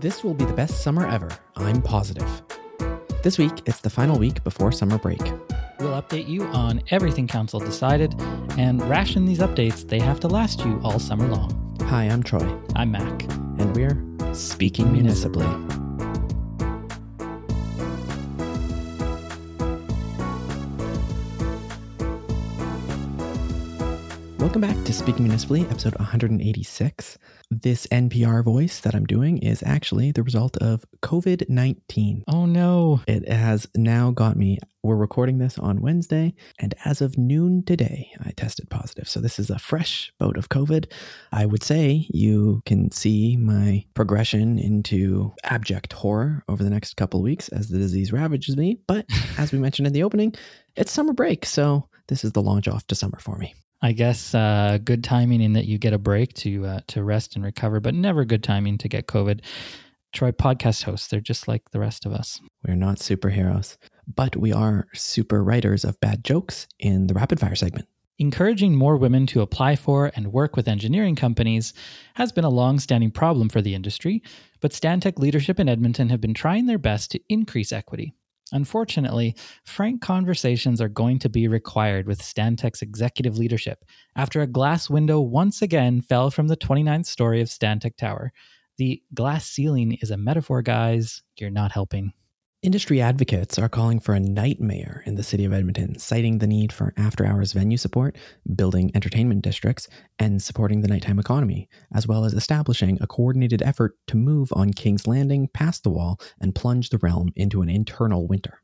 This 0.00 0.22
will 0.22 0.34
be 0.34 0.44
the 0.44 0.52
best 0.52 0.84
summer 0.84 1.08
ever. 1.08 1.28
I'm 1.56 1.82
positive. 1.82 2.42
This 3.24 3.36
week, 3.36 3.62
it's 3.66 3.80
the 3.80 3.90
final 3.90 4.16
week 4.16 4.44
before 4.44 4.70
summer 4.70 4.96
break. 4.96 5.20
We'll 5.80 6.00
update 6.00 6.28
you 6.28 6.44
on 6.44 6.82
everything 6.90 7.26
Council 7.26 7.58
decided 7.58 8.14
and 8.56 8.80
ration 8.88 9.24
these 9.24 9.40
updates. 9.40 9.88
They 9.88 9.98
have 9.98 10.20
to 10.20 10.28
last 10.28 10.64
you 10.64 10.80
all 10.84 11.00
summer 11.00 11.26
long. 11.26 11.76
Hi, 11.82 12.04
I'm 12.04 12.22
Troy, 12.22 12.48
I'm 12.76 12.92
Mac. 12.92 13.24
and 13.58 13.74
we're 13.74 14.34
speaking 14.34 14.92
municipally. 14.92 15.46
Welcome 24.48 24.62
back 24.62 24.82
to 24.86 24.94
Speaking 24.94 25.24
Municipally, 25.24 25.60
episode 25.68 25.94
186. 25.96 27.18
This 27.50 27.86
NPR 27.88 28.42
voice 28.42 28.80
that 28.80 28.94
I'm 28.94 29.04
doing 29.04 29.36
is 29.36 29.62
actually 29.62 30.10
the 30.10 30.22
result 30.22 30.56
of 30.56 30.86
COVID 31.02 31.50
19. 31.50 32.24
Oh 32.26 32.46
no. 32.46 33.02
It 33.06 33.28
has 33.28 33.68
now 33.76 34.10
got 34.10 34.38
me. 34.38 34.56
We're 34.82 34.96
recording 34.96 35.36
this 35.36 35.58
on 35.58 35.82
Wednesday, 35.82 36.34
and 36.58 36.74
as 36.86 37.02
of 37.02 37.18
noon 37.18 37.62
today, 37.62 38.10
I 38.24 38.30
tested 38.30 38.70
positive. 38.70 39.06
So 39.06 39.20
this 39.20 39.38
is 39.38 39.50
a 39.50 39.58
fresh 39.58 40.14
bout 40.18 40.38
of 40.38 40.48
COVID. 40.48 40.90
I 41.30 41.44
would 41.44 41.62
say 41.62 42.06
you 42.08 42.62
can 42.64 42.90
see 42.90 43.36
my 43.36 43.84
progression 43.92 44.58
into 44.58 45.34
abject 45.44 45.92
horror 45.92 46.42
over 46.48 46.64
the 46.64 46.70
next 46.70 46.96
couple 46.96 47.20
of 47.20 47.24
weeks 47.24 47.50
as 47.50 47.68
the 47.68 47.76
disease 47.76 48.14
ravages 48.14 48.56
me. 48.56 48.80
But 48.86 49.04
as 49.36 49.52
we 49.52 49.58
mentioned 49.58 49.86
in 49.88 49.92
the 49.92 50.04
opening, 50.04 50.34
it's 50.74 50.90
summer 50.90 51.12
break. 51.12 51.44
So 51.44 51.86
this 52.06 52.24
is 52.24 52.32
the 52.32 52.40
launch 52.40 52.66
off 52.66 52.86
to 52.86 52.94
summer 52.94 53.18
for 53.18 53.36
me. 53.36 53.54
I 53.80 53.92
guess 53.92 54.34
uh, 54.34 54.78
good 54.82 55.04
timing 55.04 55.40
in 55.40 55.52
that 55.52 55.66
you 55.66 55.78
get 55.78 55.92
a 55.92 55.98
break 55.98 56.34
to 56.34 56.66
uh, 56.66 56.80
to 56.88 57.04
rest 57.04 57.36
and 57.36 57.44
recover, 57.44 57.80
but 57.80 57.94
never 57.94 58.24
good 58.24 58.42
timing 58.42 58.78
to 58.78 58.88
get 58.88 59.06
COVID. 59.06 59.40
Troy 60.12 60.32
podcast 60.32 60.84
hosts, 60.84 61.08
they're 61.08 61.20
just 61.20 61.46
like 61.46 61.70
the 61.70 61.78
rest 61.78 62.06
of 62.06 62.12
us. 62.12 62.40
We're 62.66 62.74
not 62.74 62.96
superheroes, 62.96 63.76
but 64.12 64.36
we 64.36 64.52
are 64.52 64.86
super 64.94 65.44
writers 65.44 65.84
of 65.84 66.00
bad 66.00 66.24
jokes 66.24 66.66
in 66.78 67.06
the 67.06 67.14
rapid 67.14 67.38
fire 67.38 67.54
segment. 67.54 67.86
Encouraging 68.18 68.74
more 68.74 68.96
women 68.96 69.26
to 69.28 69.42
apply 69.42 69.76
for 69.76 70.10
and 70.16 70.32
work 70.32 70.56
with 70.56 70.66
engineering 70.66 71.14
companies 71.14 71.72
has 72.14 72.32
been 72.32 72.44
a 72.44 72.48
long-standing 72.48 73.12
problem 73.12 73.48
for 73.48 73.62
the 73.62 73.76
industry, 73.76 74.22
but 74.60 74.72
Stantec 74.72 75.20
leadership 75.20 75.60
in 75.60 75.68
Edmonton 75.68 76.08
have 76.08 76.20
been 76.20 76.34
trying 76.34 76.66
their 76.66 76.78
best 76.78 77.12
to 77.12 77.20
increase 77.28 77.70
equity. 77.70 78.14
Unfortunately, 78.52 79.36
frank 79.64 80.00
conversations 80.00 80.80
are 80.80 80.88
going 80.88 81.18
to 81.18 81.28
be 81.28 81.48
required 81.48 82.06
with 82.06 82.22
Stantec's 82.22 82.80
executive 82.80 83.36
leadership 83.36 83.84
after 84.16 84.40
a 84.40 84.46
glass 84.46 84.88
window 84.88 85.20
once 85.20 85.60
again 85.60 86.00
fell 86.00 86.30
from 86.30 86.48
the 86.48 86.56
29th 86.56 87.06
story 87.06 87.42
of 87.42 87.48
Stantec 87.48 87.96
Tower. 87.96 88.32
The 88.78 89.02
glass 89.12 89.46
ceiling 89.46 89.98
is 90.00 90.10
a 90.10 90.16
metaphor, 90.16 90.62
guys. 90.62 91.22
You're 91.36 91.50
not 91.50 91.72
helping. 91.72 92.12
Industry 92.60 93.00
advocates 93.00 93.56
are 93.56 93.68
calling 93.68 94.00
for 94.00 94.16
a 94.16 94.20
night 94.20 94.60
mayor 94.60 95.04
in 95.06 95.14
the 95.14 95.22
city 95.22 95.44
of 95.44 95.52
Edmonton, 95.52 95.96
citing 95.96 96.38
the 96.38 96.46
need 96.48 96.72
for 96.72 96.92
after 96.96 97.24
hours 97.24 97.52
venue 97.52 97.76
support, 97.76 98.16
building 98.56 98.90
entertainment 98.96 99.42
districts, 99.42 99.86
and 100.18 100.42
supporting 100.42 100.80
the 100.80 100.88
nighttime 100.88 101.20
economy, 101.20 101.68
as 101.94 102.08
well 102.08 102.24
as 102.24 102.34
establishing 102.34 102.98
a 103.00 103.06
coordinated 103.06 103.62
effort 103.62 103.96
to 104.08 104.16
move 104.16 104.52
on 104.54 104.72
King's 104.72 105.06
Landing 105.06 105.46
past 105.54 105.84
the 105.84 105.90
wall 105.90 106.18
and 106.40 106.52
plunge 106.52 106.90
the 106.90 106.98
realm 106.98 107.30
into 107.36 107.62
an 107.62 107.68
internal 107.68 108.26
winter. 108.26 108.60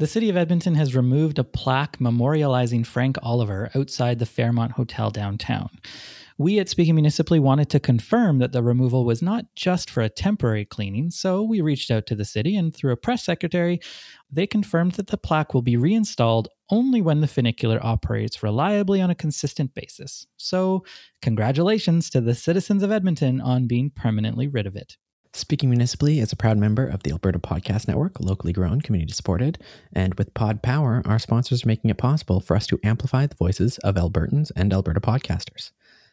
The 0.00 0.08
city 0.08 0.28
of 0.28 0.36
Edmonton 0.36 0.74
has 0.74 0.96
removed 0.96 1.38
a 1.38 1.44
plaque 1.44 1.98
memorializing 1.98 2.84
Frank 2.84 3.16
Oliver 3.22 3.70
outside 3.76 4.18
the 4.18 4.26
Fairmont 4.26 4.72
Hotel 4.72 5.12
downtown. 5.12 5.70
We 6.38 6.58
at 6.58 6.68
Speaking 6.68 6.94
Municipally 6.94 7.40
wanted 7.40 7.70
to 7.70 7.80
confirm 7.80 8.40
that 8.40 8.52
the 8.52 8.62
removal 8.62 9.06
was 9.06 9.22
not 9.22 9.46
just 9.54 9.88
for 9.88 10.02
a 10.02 10.10
temporary 10.10 10.66
cleaning, 10.66 11.10
so 11.10 11.42
we 11.42 11.62
reached 11.62 11.90
out 11.90 12.04
to 12.06 12.14
the 12.14 12.26
city 12.26 12.56
and 12.56 12.74
through 12.74 12.92
a 12.92 12.96
press 12.96 13.24
secretary, 13.24 13.80
they 14.30 14.46
confirmed 14.46 14.92
that 14.92 15.06
the 15.06 15.16
plaque 15.16 15.54
will 15.54 15.62
be 15.62 15.78
reinstalled 15.78 16.48
only 16.68 17.00
when 17.00 17.22
the 17.22 17.26
funicular 17.26 17.80
operates 17.82 18.42
reliably 18.42 19.00
on 19.00 19.08
a 19.08 19.14
consistent 19.14 19.72
basis. 19.72 20.26
So, 20.36 20.84
congratulations 21.22 22.10
to 22.10 22.20
the 22.20 22.34
citizens 22.34 22.82
of 22.82 22.92
Edmonton 22.92 23.40
on 23.40 23.66
being 23.66 23.88
permanently 23.88 24.46
rid 24.46 24.66
of 24.66 24.76
it. 24.76 24.98
Speaking 25.32 25.70
Municipally 25.70 26.18
is 26.18 26.32
a 26.32 26.36
proud 26.36 26.58
member 26.58 26.86
of 26.86 27.02
the 27.02 27.12
Alberta 27.12 27.38
Podcast 27.38 27.88
Network, 27.88 28.20
locally 28.20 28.52
grown, 28.52 28.80
community 28.80 29.12
supported. 29.12 29.58
And 29.92 30.14
with 30.14 30.34
Pod 30.34 30.62
Power, 30.62 31.02
our 31.04 31.18
sponsors 31.18 31.64
are 31.64 31.68
making 31.68 31.90
it 31.90 31.98
possible 31.98 32.40
for 32.40 32.56
us 32.56 32.66
to 32.68 32.80
amplify 32.82 33.26
the 33.26 33.36
voices 33.36 33.78
of 33.78 33.96
Albertans 33.96 34.50
and 34.56 34.72
Alberta 34.72 35.00
podcasters. 35.00 35.72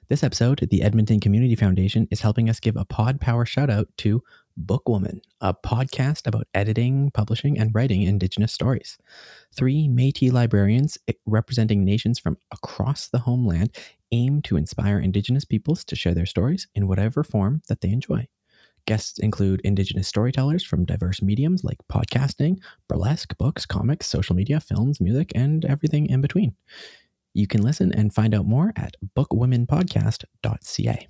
This 0.09 0.23
episode, 0.23 0.67
the 0.69 0.81
Edmonton 0.83 1.21
Community 1.21 1.55
Foundation 1.55 2.09
is 2.11 2.19
helping 2.19 2.49
us 2.49 2.59
give 2.59 2.75
a 2.75 2.83
Pod 2.83 3.21
Power 3.21 3.45
shout 3.45 3.69
out 3.69 3.87
to 3.99 4.21
Bookwoman, 4.61 5.21
a 5.39 5.53
podcast 5.53 6.27
about 6.27 6.45
editing, 6.53 7.09
publishing, 7.11 7.57
and 7.57 7.73
writing 7.73 8.01
Indigenous 8.01 8.51
stories. 8.51 8.97
Three 9.55 9.87
Metis 9.87 10.33
librarians 10.33 10.97
eh, 11.07 11.13
representing 11.25 11.85
nations 11.85 12.19
from 12.19 12.37
across 12.51 13.07
the 13.07 13.19
homeland 13.19 13.77
aim 14.11 14.41
to 14.41 14.57
inspire 14.57 14.99
Indigenous 14.99 15.45
peoples 15.45 15.85
to 15.85 15.95
share 15.95 16.13
their 16.13 16.25
stories 16.25 16.67
in 16.75 16.87
whatever 16.87 17.23
form 17.23 17.61
that 17.69 17.79
they 17.79 17.89
enjoy. 17.89 18.27
Guests 18.85 19.17
include 19.19 19.61
Indigenous 19.61 20.09
storytellers 20.09 20.65
from 20.65 20.83
diverse 20.83 21.21
mediums 21.21 21.63
like 21.63 21.77
podcasting, 21.89 22.57
burlesque, 22.89 23.37
books, 23.37 23.65
comics, 23.65 24.07
social 24.07 24.35
media, 24.35 24.59
films, 24.59 24.99
music, 24.99 25.31
and 25.33 25.63
everything 25.63 26.07
in 26.07 26.19
between. 26.19 26.55
You 27.33 27.47
can 27.47 27.61
listen 27.61 27.91
and 27.93 28.13
find 28.13 28.33
out 28.33 28.45
more 28.45 28.73
at 28.75 28.95
bookwomenpodcast.ca. 29.15 31.07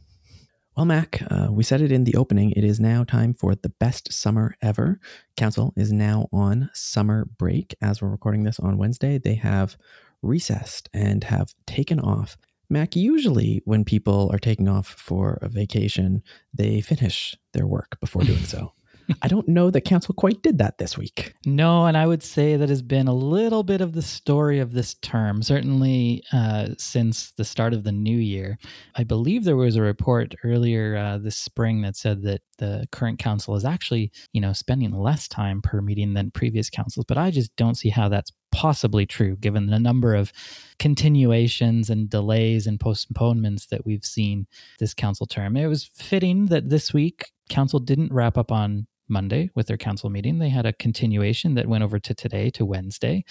Well, 0.76 0.86
Mac, 0.88 1.22
uh, 1.30 1.50
we 1.52 1.64
said 1.64 1.82
it 1.82 1.92
in 1.92 2.04
the 2.04 2.16
opening. 2.16 2.52
It 2.52 2.64
is 2.64 2.80
now 2.80 3.04
time 3.04 3.36
for 3.36 3.54
the 3.54 3.70
best 3.70 4.12
summer 4.12 4.56
ever. 4.60 5.00
Council 5.38 5.72
is 5.76 5.92
now 5.92 6.30
on 6.34 6.72
summer 6.74 7.26
break. 7.38 7.76
As 7.80 8.02
we're 8.02 8.10
recording 8.10 8.44
this 8.44 8.60
on 8.60 8.80
Wednesday, 8.80 9.20
they 9.20 9.36
have 9.36 9.78
recessed 10.24 10.90
and 10.92 11.26
have 11.26 11.54
taken 11.68 12.00
off. 12.00 12.38
Mac, 12.70 12.96
usually 12.96 13.62
when 13.66 13.86
people 13.86 14.32
are 14.34 14.40
taking 14.40 14.68
off 14.68 14.88
for 14.88 15.38
a 15.44 15.50
vacation, 15.50 16.24
they 16.52 16.82
finish 16.82 17.36
their 17.52 17.68
work 17.68 18.00
before 18.00 18.24
doing 18.24 18.40
so. 18.44 18.74
I 19.22 19.28
don't 19.28 19.48
know 19.48 19.70
that 19.70 19.82
council 19.82 20.14
quite 20.14 20.42
did 20.42 20.58
that 20.60 20.78
this 20.78 20.98
week. 20.98 21.34
No, 21.46 21.86
and 21.86 21.98
I 21.98 22.06
would 22.06 22.24
say 22.24 22.56
that 22.56 22.70
has 22.70 22.82
been 22.82 23.08
a 23.08 23.14
little 23.14 23.64
bit 23.64 23.82
of 23.82 23.94
the 23.94 24.02
story 24.02 24.60
of 24.60 24.74
this 24.74 24.96
term, 24.96 25.42
certainly 25.44 26.24
uh, 26.32 26.70
since 26.78 27.32
the 27.32 27.46
start 27.46 27.74
of 27.74 27.84
the 27.84 27.92
new 27.92 28.18
year. 28.18 28.58
I 28.96 29.04
believe 29.04 29.44
there 29.44 29.58
was 29.58 29.76
a 29.76 29.82
report 29.82 30.36
earlier 30.44 30.96
uh, 30.96 31.18
this 31.18 31.38
spring 31.38 31.82
that 31.82 31.96
said 31.96 32.24
that 32.24 32.42
the 32.58 32.88
current 32.92 33.20
council 33.20 33.56
is 33.56 33.66
actually, 33.66 34.12
you 34.32 34.42
know, 34.42 34.54
spending 34.54 34.92
less 34.92 35.28
time 35.28 35.62
per 35.62 35.82
meeting 35.82 36.14
than 36.14 36.32
previous 36.32 36.70
councils, 36.70 37.06
but 37.08 37.18
I 37.18 37.32
just 37.32 37.56
don't 37.56 37.76
see 37.76 37.90
how 37.90 38.10
that's 38.10 38.32
possibly 38.52 39.06
true 39.06 39.36
given 39.38 39.66
the 39.66 39.80
number 39.80 40.14
of 40.14 40.32
continuations 40.78 41.90
and 41.90 42.10
delays 42.10 42.68
and 42.68 42.80
postponements 42.80 43.66
that 43.68 43.86
we've 43.86 44.06
seen 44.06 44.46
this 44.80 44.94
council 44.94 45.26
term. 45.26 45.58
It 45.58 45.68
was 45.68 45.90
fitting 45.96 46.46
that 46.48 46.70
this 46.70 46.94
week 46.94 47.32
council 47.50 47.80
didn't 47.80 48.14
wrap 48.14 48.38
up 48.38 48.52
on 48.52 48.88
Monday 49.08 49.50
with 49.56 49.68
their 49.68 49.78
council 49.78 50.10
meeting. 50.10 50.40
They 50.40 50.50
had 50.50 50.66
a 50.66 50.74
continuation 50.74 51.56
that 51.56 51.68
went 51.68 51.84
over 51.84 52.00
to 52.00 52.14
today 52.14 52.50
to 52.52 52.66
Wednesday. 52.66 53.26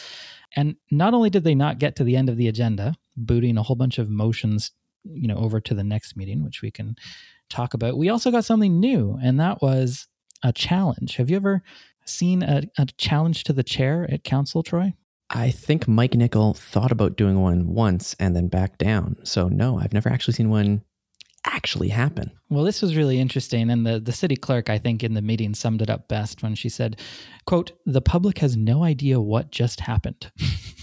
And 0.55 0.77
not 0.91 1.15
only 1.15 1.31
did 1.31 1.45
they 1.45 1.55
not 1.55 1.79
get 1.79 1.97
to 1.97 2.05
the 2.05 2.17
end 2.17 2.29
of 2.29 2.37
the 2.37 2.49
agenda, 2.49 2.95
booting 3.17 3.59
a 3.59 3.63
whole 3.63 3.77
bunch 3.77 3.99
of 3.99 4.11
motions, 4.11 4.73
you 5.05 5.29
know, 5.29 5.37
over 5.37 5.61
to 5.61 5.75
the 5.75 5.85
next 5.85 6.17
meeting, 6.17 6.45
which 6.45 6.63
we 6.63 6.71
can 6.71 6.97
talk 7.51 7.75
about, 7.75 7.97
we 7.97 8.09
also 8.09 8.31
got 8.31 8.45
something 8.45 8.79
new, 8.81 9.19
and 9.23 9.41
that 9.41 9.61
was 9.63 10.07
a 10.43 10.53
challenge. 10.53 11.17
Have 11.17 11.31
you 11.31 11.37
ever 11.37 11.63
seen 12.05 12.43
a, 12.43 12.63
a 12.79 12.87
challenge 12.99 13.45
to 13.45 13.53
the 13.53 13.63
chair 13.63 14.07
at 14.11 14.25
council, 14.25 14.63
Troy? 14.63 14.95
I 15.31 15.51
think 15.51 15.89
Mike 15.89 16.15
Nickel 16.15 16.53
thought 16.53 16.93
about 16.93 17.17
doing 17.17 17.41
one 17.41 17.69
once 17.69 18.15
and 18.21 18.37
then 18.37 18.49
backed 18.49 18.79
down. 18.79 19.17
So, 19.25 19.49
no, 19.49 19.79
I've 19.79 19.95
never 19.95 20.11
actually 20.11 20.35
seen 20.35 20.51
one 20.51 20.83
actually 21.45 21.89
happen. 21.89 22.31
Well, 22.49 22.65
this 22.65 22.83
was 22.83 22.97
really 22.97 23.19
interesting. 23.19 23.71
And 23.71 23.87
the, 23.87 23.99
the 23.99 24.13
city 24.13 24.37
clerk, 24.37 24.71
I 24.71 24.79
think, 24.79 25.03
in 25.03 25.15
the 25.15 25.23
meeting 25.23 25.55
summed 25.55 25.83
it 25.83 25.91
up 25.91 26.09
best 26.09 26.43
when 26.43 26.55
she 26.55 26.69
said, 26.69 27.01
quote, 27.47 27.73
the 27.87 28.03
public 28.03 28.39
has 28.39 28.57
no 28.57 28.85
idea 28.85 29.21
what 29.21 29.51
just 29.51 29.81
happened. 29.81 30.31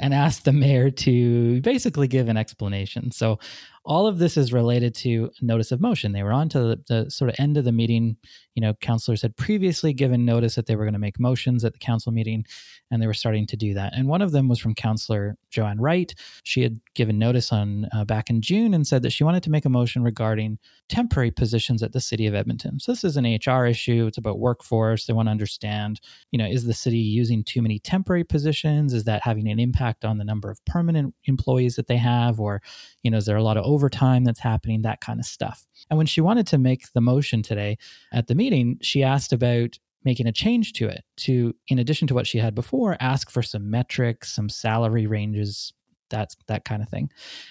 and 0.00 0.14
asked 0.14 0.44
the 0.44 0.52
mayor 0.52 0.90
to 0.90 1.60
basically 1.60 2.08
give 2.08 2.28
an 2.28 2.36
explanation. 2.36 3.10
So 3.10 3.38
all 3.86 4.08
of 4.08 4.18
this 4.18 4.36
is 4.36 4.52
related 4.52 4.94
to 4.96 5.30
notice 5.40 5.70
of 5.70 5.80
motion. 5.80 6.12
They 6.12 6.24
were 6.24 6.32
on 6.32 6.48
to 6.50 6.58
the, 6.58 6.82
the 6.88 7.10
sort 7.10 7.30
of 7.30 7.36
end 7.38 7.56
of 7.56 7.64
the 7.64 7.72
meeting. 7.72 8.16
You 8.56 8.60
know, 8.60 8.74
councilors 8.74 9.22
had 9.22 9.36
previously 9.36 9.92
given 9.92 10.24
notice 10.24 10.56
that 10.56 10.66
they 10.66 10.74
were 10.74 10.84
going 10.84 10.94
to 10.94 10.98
make 10.98 11.20
motions 11.20 11.64
at 11.64 11.72
the 11.72 11.78
council 11.78 12.10
meeting, 12.10 12.44
and 12.90 13.00
they 13.00 13.06
were 13.06 13.14
starting 13.14 13.46
to 13.46 13.56
do 13.56 13.74
that. 13.74 13.92
And 13.94 14.08
one 14.08 14.22
of 14.22 14.32
them 14.32 14.48
was 14.48 14.58
from 14.58 14.74
Councillor 14.74 15.36
Jo-Anne 15.50 15.80
Wright. 15.80 16.12
She 16.42 16.62
had 16.62 16.80
given 16.94 17.18
notice 17.18 17.52
on 17.52 17.86
uh, 17.94 18.04
back 18.04 18.28
in 18.28 18.42
June 18.42 18.74
and 18.74 18.86
said 18.86 19.02
that 19.02 19.12
she 19.12 19.24
wanted 19.24 19.44
to 19.44 19.50
make 19.50 19.64
a 19.64 19.70
motion 19.70 20.02
regarding 20.02 20.58
temporary 20.88 21.30
positions 21.30 21.82
at 21.82 21.92
the 21.92 22.00
city 22.00 22.26
of 22.26 22.34
Edmonton. 22.34 22.80
So 22.80 22.90
this 22.90 23.04
is 23.04 23.16
an 23.16 23.24
HR 23.24 23.66
issue. 23.66 24.06
It's 24.06 24.18
about 24.18 24.40
workforce. 24.40 25.06
They 25.06 25.12
want 25.12 25.26
to 25.28 25.32
understand, 25.32 26.00
you 26.32 26.38
know, 26.38 26.46
is 26.46 26.64
the 26.64 26.74
city 26.74 26.98
using 26.98 27.44
too 27.44 27.62
many 27.62 27.78
temporary 27.78 28.24
positions? 28.24 28.85
Is 28.92 29.04
that 29.04 29.22
having 29.22 29.48
an 29.48 29.58
impact 29.58 30.04
on 30.04 30.18
the 30.18 30.24
number 30.24 30.50
of 30.50 30.64
permanent 30.64 31.14
employees 31.24 31.76
that 31.76 31.86
they 31.86 31.96
have? 31.96 32.40
Or, 32.40 32.62
you 33.02 33.10
know, 33.10 33.16
is 33.16 33.26
there 33.26 33.36
a 33.36 33.42
lot 33.42 33.56
of 33.56 33.64
overtime 33.64 34.24
that's 34.24 34.40
happening? 34.40 34.82
That 34.82 35.00
kind 35.00 35.20
of 35.20 35.26
stuff. 35.26 35.66
And 35.90 35.98
when 35.98 36.06
she 36.06 36.20
wanted 36.20 36.46
to 36.48 36.58
make 36.58 36.92
the 36.92 37.00
motion 37.00 37.42
today 37.42 37.78
at 38.12 38.26
the 38.26 38.34
meeting, 38.34 38.78
she 38.82 39.02
asked 39.02 39.32
about 39.32 39.78
making 40.04 40.26
a 40.26 40.32
change 40.32 40.72
to 40.74 40.88
it 40.88 41.04
to, 41.16 41.54
in 41.68 41.78
addition 41.78 42.06
to 42.08 42.14
what 42.14 42.26
she 42.26 42.38
had 42.38 42.54
before, 42.54 42.96
ask 43.00 43.28
for 43.30 43.42
some 43.42 43.68
metrics, 43.70 44.32
some 44.32 44.48
salary 44.48 45.06
ranges, 45.06 45.72
that's 46.10 46.36
that 46.48 46.64
kind 46.64 46.82
of 46.82 46.88
thing. 46.88 47.10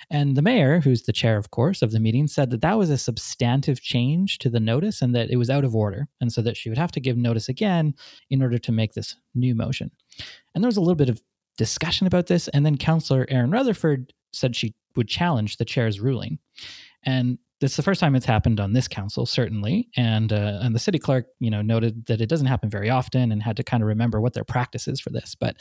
And 0.10 0.36
the 0.36 0.42
mayor, 0.42 0.80
who's 0.80 1.04
the 1.04 1.14
chair, 1.14 1.38
of 1.38 1.52
course, 1.52 1.82
of 1.82 1.92
the 1.92 2.00
meeting, 2.00 2.28
said 2.28 2.50
that 2.52 2.62
that 2.62 2.78
was 2.78 2.90
a 2.90 2.98
substantive 2.98 3.82
change 3.82 4.38
to 4.40 4.50
the 4.50 4.60
notice 4.60 5.02
and 5.02 5.16
that 5.16 5.30
it 5.30 5.38
was 5.38 5.50
out 5.50 5.64
of 5.64 5.76
order, 5.76 6.08
and 6.22 6.32
so 6.32 6.42
that 6.42 6.58
she 6.58 6.70
would 6.70 6.78
have 6.78 6.92
to 6.92 7.00
give 7.00 7.18
notice 7.18 7.50
again 7.50 7.94
in 8.30 8.42
order 8.42 8.58
to 8.58 8.72
make 8.72 8.94
this 8.94 9.16
new 9.34 9.56
motion. 9.56 9.92
And 10.54 10.64
there 10.64 10.70
was 10.70 10.78
a 10.78 10.82
little 10.82 10.96
bit 10.96 11.10
of 11.10 11.22
discussion 11.58 12.08
about 12.08 12.28
this, 12.28 12.48
and 12.50 12.66
then 12.66 12.78
Councillor 12.78 13.26
Erin 13.30 13.52
Rutherford 13.52 14.14
said 14.34 14.56
she 14.56 14.76
would 14.96 15.08
challenge 15.08 15.58
the 15.58 15.66
chair's 15.66 16.00
ruling. 16.00 16.40
And 17.04 17.38
it's 17.66 17.76
the 17.76 17.84
first 17.84 18.00
time 18.00 18.16
it's 18.16 18.26
happened 18.26 18.60
on 18.60 18.74
this 18.74 18.88
council, 18.88 19.26
certainly, 19.26 19.90
and 19.98 20.32
uh, 20.32 20.60
and 20.62 20.74
the 20.74 20.80
city 20.80 21.00
clerk, 21.00 21.26
you 21.40 21.50
know, 21.50 21.62
noted 21.62 22.06
that 22.06 22.22
it 22.22 22.30
doesn't 22.30 22.48
happen 22.48 22.70
very 22.70 22.90
often, 22.90 23.32
and 23.32 23.44
had 23.44 23.58
to 23.58 23.64
kind 23.64 23.84
of 23.84 23.88
remember 23.88 24.22
what 24.22 24.34
their 24.34 24.44
practice 24.44 24.88
is 24.88 25.02
for 25.02 25.10
this. 25.10 25.36
But 25.36 25.58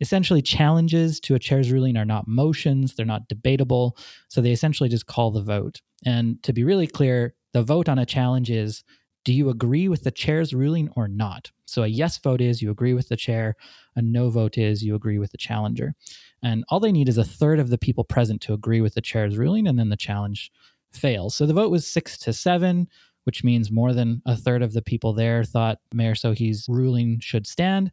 essentially, 0.00 0.42
challenges 0.42 1.20
to 1.20 1.34
a 1.34 1.38
chair's 1.38 1.72
ruling 1.72 1.96
are 1.96 2.04
not 2.04 2.28
motions; 2.28 2.94
they're 2.94 3.06
not 3.06 3.28
debatable, 3.28 3.96
so 4.28 4.40
they 4.40 4.50
essentially 4.50 4.88
just 4.88 5.06
call 5.06 5.30
the 5.30 5.42
vote. 5.42 5.80
And 6.04 6.42
to 6.42 6.52
be 6.52 6.64
really 6.64 6.86
clear, 6.86 7.34
the 7.52 7.62
vote 7.62 7.88
on 7.88 7.98
a 7.98 8.06
challenge 8.06 8.50
is: 8.50 8.84
Do 9.24 9.32
you 9.32 9.48
agree 9.48 9.88
with 9.88 10.02
the 10.02 10.10
chair's 10.10 10.52
ruling 10.52 10.90
or 10.96 11.08
not? 11.08 11.52
So 11.66 11.82
a 11.82 11.86
yes 11.86 12.18
vote 12.18 12.40
is 12.42 12.60
you 12.60 12.70
agree 12.70 12.94
with 12.94 13.08
the 13.08 13.16
chair; 13.16 13.54
a 13.94 14.02
no 14.02 14.28
vote 14.28 14.58
is 14.58 14.82
you 14.82 14.94
agree 14.94 15.18
with 15.18 15.30
the 15.30 15.38
challenger. 15.38 15.94
And 16.42 16.64
all 16.68 16.80
they 16.80 16.92
need 16.92 17.08
is 17.08 17.16
a 17.16 17.24
third 17.24 17.58
of 17.58 17.70
the 17.70 17.78
people 17.78 18.04
present 18.04 18.42
to 18.42 18.52
agree 18.52 18.82
with 18.82 18.94
the 18.94 19.00
chair's 19.00 19.38
ruling, 19.38 19.66
and 19.66 19.78
then 19.78 19.88
the 19.88 19.96
challenge 19.96 20.50
fails. 20.94 21.34
So 21.34 21.46
the 21.46 21.54
vote 21.54 21.70
was 21.70 21.86
six 21.86 22.16
to 22.18 22.32
seven, 22.32 22.88
which 23.24 23.44
means 23.44 23.70
more 23.70 23.92
than 23.92 24.22
a 24.26 24.36
third 24.36 24.62
of 24.62 24.72
the 24.72 24.82
people 24.82 25.12
there 25.12 25.44
thought 25.44 25.78
Mayor 25.92 26.14
Sohi's 26.14 26.66
ruling 26.68 27.18
should 27.20 27.46
stand. 27.46 27.90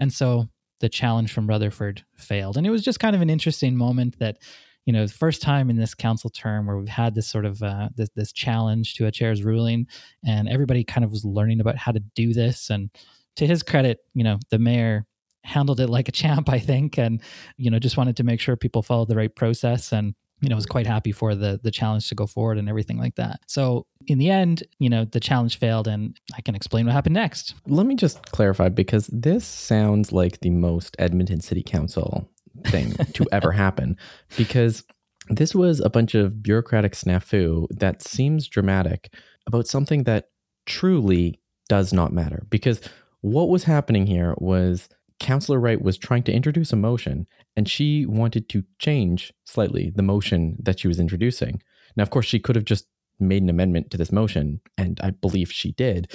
And 0.00 0.12
so 0.12 0.48
the 0.80 0.88
challenge 0.88 1.32
from 1.32 1.46
Rutherford 1.46 2.04
failed. 2.16 2.56
And 2.56 2.66
it 2.66 2.70
was 2.70 2.82
just 2.82 3.00
kind 3.00 3.14
of 3.14 3.22
an 3.22 3.30
interesting 3.30 3.76
moment 3.76 4.18
that, 4.18 4.38
you 4.84 4.92
know, 4.92 5.06
first 5.06 5.40
time 5.40 5.70
in 5.70 5.76
this 5.76 5.94
council 5.94 6.28
term 6.28 6.66
where 6.66 6.76
we've 6.76 6.88
had 6.88 7.14
this 7.14 7.28
sort 7.28 7.46
of 7.46 7.62
uh, 7.62 7.88
this, 7.96 8.10
this 8.16 8.32
challenge 8.32 8.94
to 8.94 9.06
a 9.06 9.12
chair's 9.12 9.44
ruling, 9.44 9.86
and 10.26 10.48
everybody 10.48 10.82
kind 10.82 11.04
of 11.04 11.12
was 11.12 11.24
learning 11.24 11.60
about 11.60 11.76
how 11.76 11.92
to 11.92 12.00
do 12.16 12.32
this. 12.32 12.68
And 12.68 12.90
to 13.36 13.46
his 13.46 13.62
credit, 13.62 14.00
you 14.12 14.24
know, 14.24 14.38
the 14.50 14.58
mayor 14.58 15.06
handled 15.44 15.78
it 15.78 15.88
like 15.88 16.08
a 16.08 16.12
champ, 16.12 16.48
I 16.48 16.58
think, 16.58 16.98
and 16.98 17.22
you 17.56 17.70
know, 17.70 17.78
just 17.78 17.96
wanted 17.96 18.16
to 18.16 18.24
make 18.24 18.40
sure 18.40 18.56
people 18.56 18.82
followed 18.82 19.08
the 19.08 19.16
right 19.16 19.34
process 19.34 19.92
and 19.92 20.14
you 20.42 20.48
know 20.48 20.56
was 20.56 20.66
quite 20.66 20.86
happy 20.86 21.12
for 21.12 21.34
the 21.34 21.58
the 21.62 21.70
challenge 21.70 22.08
to 22.08 22.14
go 22.14 22.26
forward 22.26 22.58
and 22.58 22.68
everything 22.68 22.98
like 22.98 23.14
that. 23.14 23.40
So 23.46 23.86
in 24.06 24.18
the 24.18 24.28
end 24.30 24.64
you 24.78 24.90
know 24.90 25.04
the 25.04 25.20
challenge 25.20 25.58
failed 25.58 25.86
and 25.86 26.18
i 26.36 26.40
can 26.40 26.56
explain 26.56 26.84
what 26.84 26.92
happened 26.92 27.14
next. 27.14 27.54
Let 27.66 27.86
me 27.86 27.94
just 27.94 28.30
clarify 28.32 28.68
because 28.68 29.06
this 29.06 29.46
sounds 29.46 30.12
like 30.12 30.40
the 30.40 30.50
most 30.50 30.96
edmonton 30.98 31.40
city 31.40 31.62
council 31.62 32.28
thing 32.66 32.92
to 33.14 33.26
ever 33.32 33.52
happen 33.52 33.96
because 34.36 34.84
this 35.28 35.54
was 35.54 35.80
a 35.80 35.88
bunch 35.88 36.14
of 36.14 36.42
bureaucratic 36.42 36.92
snafu 36.92 37.66
that 37.70 38.02
seems 38.02 38.48
dramatic 38.48 39.14
about 39.46 39.68
something 39.68 40.02
that 40.04 40.30
truly 40.66 41.40
does 41.68 41.92
not 41.92 42.12
matter 42.12 42.44
because 42.50 42.80
what 43.20 43.48
was 43.48 43.64
happening 43.64 44.06
here 44.06 44.34
was 44.38 44.88
Councillor 45.22 45.60
Wright 45.60 45.80
was 45.80 45.96
trying 45.96 46.24
to 46.24 46.32
introduce 46.32 46.72
a 46.72 46.76
motion 46.76 47.26
and 47.56 47.68
she 47.68 48.04
wanted 48.04 48.48
to 48.50 48.64
change 48.78 49.32
slightly 49.44 49.92
the 49.94 50.02
motion 50.02 50.56
that 50.60 50.80
she 50.80 50.88
was 50.88 50.98
introducing. 51.00 51.62
Now, 51.96 52.02
of 52.02 52.10
course, 52.10 52.26
she 52.26 52.38
could 52.38 52.56
have 52.56 52.64
just 52.64 52.86
made 53.20 53.42
an 53.42 53.48
amendment 53.48 53.90
to 53.90 53.96
this 53.96 54.10
motion, 54.12 54.60
and 54.76 54.98
I 55.02 55.10
believe 55.10 55.52
she 55.52 55.72
did, 55.72 56.10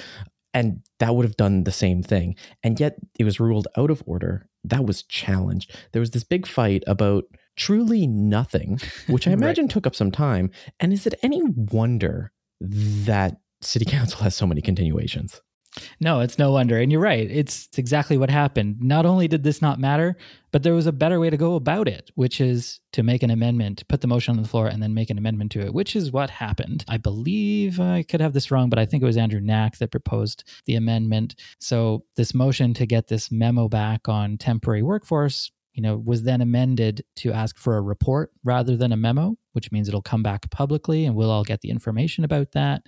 and 0.52 0.82
that 0.98 1.14
would 1.14 1.24
have 1.24 1.36
done 1.36 1.64
the 1.64 1.72
same 1.72 2.02
thing. 2.02 2.36
And 2.62 2.78
yet 2.78 2.96
it 3.18 3.24
was 3.24 3.40
ruled 3.40 3.68
out 3.76 3.90
of 3.90 4.02
order. 4.06 4.48
That 4.64 4.84
was 4.84 5.02
challenged. 5.02 5.74
There 5.92 6.00
was 6.00 6.10
this 6.10 6.24
big 6.24 6.46
fight 6.46 6.82
about 6.86 7.24
truly 7.56 8.06
nothing, 8.06 8.80
which 9.06 9.26
I 9.26 9.30
imagine 9.32 9.66
right. 9.66 9.70
took 9.70 9.86
up 9.86 9.94
some 9.94 10.10
time. 10.10 10.50
And 10.80 10.92
is 10.92 11.06
it 11.06 11.14
any 11.22 11.42
wonder 11.44 12.32
that 12.60 13.38
City 13.60 13.84
Council 13.84 14.20
has 14.20 14.34
so 14.34 14.46
many 14.46 14.60
continuations? 14.60 15.40
No, 16.00 16.20
it's 16.20 16.38
no 16.38 16.52
wonder. 16.52 16.78
And 16.78 16.90
you're 16.90 17.00
right. 17.00 17.30
It's, 17.30 17.68
exactly 17.76 18.16
what 18.16 18.30
happened. 18.30 18.82
Not 18.82 19.06
only 19.06 19.28
did 19.28 19.44
this 19.44 19.62
not 19.62 19.78
matter, 19.78 20.16
but 20.50 20.62
there 20.62 20.74
was 20.74 20.86
a 20.86 20.92
better 20.92 21.20
way 21.20 21.30
to 21.30 21.36
go 21.36 21.54
about 21.54 21.86
it, 21.86 22.10
which 22.14 22.40
is 22.40 22.80
to 22.92 23.02
make 23.02 23.22
an 23.22 23.30
amendment, 23.30 23.86
put 23.88 24.00
the 24.00 24.08
motion 24.08 24.36
on 24.36 24.42
the 24.42 24.48
floor, 24.48 24.66
and 24.66 24.82
then 24.82 24.94
make 24.94 25.10
an 25.10 25.18
amendment 25.18 25.52
to 25.52 25.60
it, 25.60 25.74
which 25.74 25.94
is 25.94 26.10
what 26.10 26.30
happened. 26.30 26.84
I 26.88 26.96
believe 26.96 27.78
I 27.78 28.02
could 28.02 28.20
have 28.20 28.32
this 28.32 28.50
wrong, 28.50 28.70
but 28.70 28.78
I 28.78 28.86
think 28.86 29.02
it 29.02 29.06
was 29.06 29.16
Andrew 29.16 29.40
Knack 29.40 29.78
that 29.78 29.90
proposed 29.90 30.44
the 30.64 30.74
amendment. 30.74 31.36
So 31.60 32.04
this 32.16 32.34
motion 32.34 32.74
to 32.74 32.86
get 32.86 33.08
this 33.08 33.30
memo 33.30 33.68
back 33.68 34.08
on 34.08 34.38
temporary 34.38 34.82
workforce 34.82 35.50
you 35.78 35.82
know, 35.82 35.96
was 35.96 36.24
then 36.24 36.40
amended 36.40 37.04
to 37.14 37.32
ask 37.32 37.56
for 37.56 37.76
a 37.76 37.80
report 37.80 38.32
rather 38.42 38.76
than 38.76 38.90
a 38.90 38.96
memo, 38.96 39.36
which 39.52 39.70
means 39.70 39.86
it'll 39.86 40.02
come 40.02 40.24
back 40.24 40.50
publicly 40.50 41.04
and 41.04 41.14
we'll 41.14 41.30
all 41.30 41.44
get 41.44 41.60
the 41.60 41.70
information 41.70 42.24
about 42.24 42.50
that. 42.50 42.82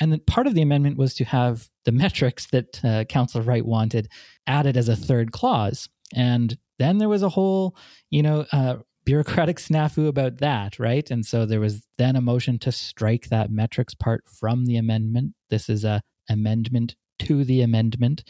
And 0.00 0.12
then 0.12 0.20
part 0.26 0.46
of 0.46 0.54
the 0.54 0.62
amendment 0.62 0.96
was 0.96 1.14
to 1.14 1.24
have 1.24 1.68
the 1.84 1.92
metrics 1.92 2.46
that 2.48 2.84
uh, 2.84 3.04
Councillor 3.04 3.44
Wright 3.44 3.64
wanted 3.64 4.08
added 4.46 4.76
as 4.76 4.88
a 4.88 4.96
third 4.96 5.32
clause. 5.32 5.88
And 6.14 6.56
then 6.78 6.98
there 6.98 7.08
was 7.08 7.22
a 7.22 7.28
whole, 7.28 7.76
you 8.10 8.22
know, 8.22 8.46
uh, 8.52 8.76
bureaucratic 9.04 9.58
snafu 9.58 10.08
about 10.08 10.38
that, 10.38 10.78
right? 10.78 11.10
And 11.10 11.24
so 11.24 11.46
there 11.46 11.60
was 11.60 11.86
then 11.98 12.16
a 12.16 12.20
motion 12.20 12.58
to 12.60 12.72
strike 12.72 13.28
that 13.28 13.50
metrics 13.50 13.94
part 13.94 14.24
from 14.28 14.64
the 14.64 14.76
amendment. 14.76 15.34
This 15.50 15.68
is 15.68 15.84
a 15.84 16.02
amendment 16.28 16.96
to 17.20 17.44
the 17.44 17.62
amendment. 17.62 18.24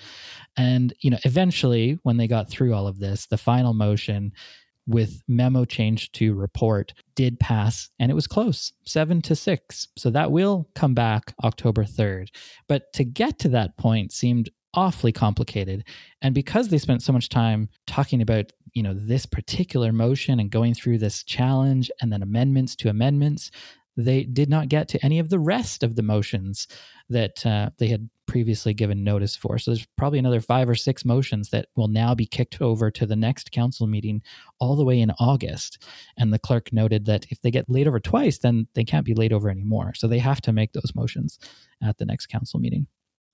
And, 0.56 0.92
you 1.00 1.10
know, 1.10 1.18
eventually 1.24 1.98
when 2.02 2.16
they 2.16 2.26
got 2.26 2.50
through 2.50 2.74
all 2.74 2.86
of 2.86 2.98
this, 2.98 3.26
the 3.26 3.38
final 3.38 3.72
motion 3.72 4.32
with 4.86 5.22
memo 5.28 5.64
change 5.64 6.12
to 6.12 6.34
report 6.34 6.92
did 7.14 7.40
pass 7.40 7.90
and 7.98 8.10
it 8.10 8.14
was 8.14 8.26
close, 8.26 8.72
seven 8.84 9.22
to 9.22 9.34
six. 9.34 9.88
So 9.96 10.10
that 10.10 10.30
will 10.30 10.68
come 10.74 10.94
back 10.94 11.34
October 11.42 11.84
3rd. 11.84 12.28
But 12.68 12.92
to 12.94 13.04
get 13.04 13.38
to 13.40 13.48
that 13.50 13.76
point 13.76 14.12
seemed 14.12 14.50
awfully 14.74 15.12
complicated. 15.12 15.84
And 16.20 16.34
because 16.34 16.68
they 16.68 16.78
spent 16.78 17.02
so 17.02 17.12
much 17.12 17.28
time 17.28 17.68
talking 17.86 18.20
about, 18.20 18.52
you 18.72 18.82
know, 18.82 18.94
this 18.94 19.24
particular 19.24 19.92
motion 19.92 20.40
and 20.40 20.50
going 20.50 20.74
through 20.74 20.98
this 20.98 21.22
challenge 21.22 21.90
and 22.00 22.12
then 22.12 22.22
amendments 22.22 22.74
to 22.76 22.88
amendments, 22.88 23.50
they 23.96 24.24
did 24.24 24.48
not 24.48 24.68
get 24.68 24.88
to 24.88 25.04
any 25.04 25.18
of 25.18 25.28
the 25.28 25.38
rest 25.38 25.82
of 25.82 25.96
the 25.96 26.02
motions 26.02 26.66
that 27.08 27.44
uh, 27.46 27.70
they 27.78 27.88
had 27.88 28.08
previously 28.26 28.74
given 28.74 29.04
notice 29.04 29.36
for. 29.36 29.58
So 29.58 29.70
there's 29.70 29.86
probably 29.96 30.18
another 30.18 30.40
five 30.40 30.68
or 30.68 30.74
six 30.74 31.04
motions 31.04 31.50
that 31.50 31.66
will 31.76 31.88
now 31.88 32.14
be 32.14 32.26
kicked 32.26 32.60
over 32.60 32.90
to 32.90 33.06
the 33.06 33.16
next 33.16 33.52
council 33.52 33.86
meeting 33.86 34.22
all 34.58 34.76
the 34.76 34.84
way 34.84 35.00
in 35.00 35.12
August. 35.20 35.82
And 36.16 36.32
the 36.32 36.38
clerk 36.38 36.72
noted 36.72 37.04
that 37.06 37.26
if 37.30 37.40
they 37.42 37.50
get 37.50 37.68
laid 37.68 37.86
over 37.86 38.00
twice, 38.00 38.38
then 38.38 38.66
they 38.74 38.84
can't 38.84 39.06
be 39.06 39.14
laid 39.14 39.32
over 39.32 39.50
anymore. 39.50 39.92
So 39.94 40.08
they 40.08 40.18
have 40.18 40.40
to 40.42 40.52
make 40.52 40.72
those 40.72 40.92
motions 40.94 41.38
at 41.82 41.98
the 41.98 42.06
next 42.06 42.26
council 42.26 42.58
meeting. 42.58 42.86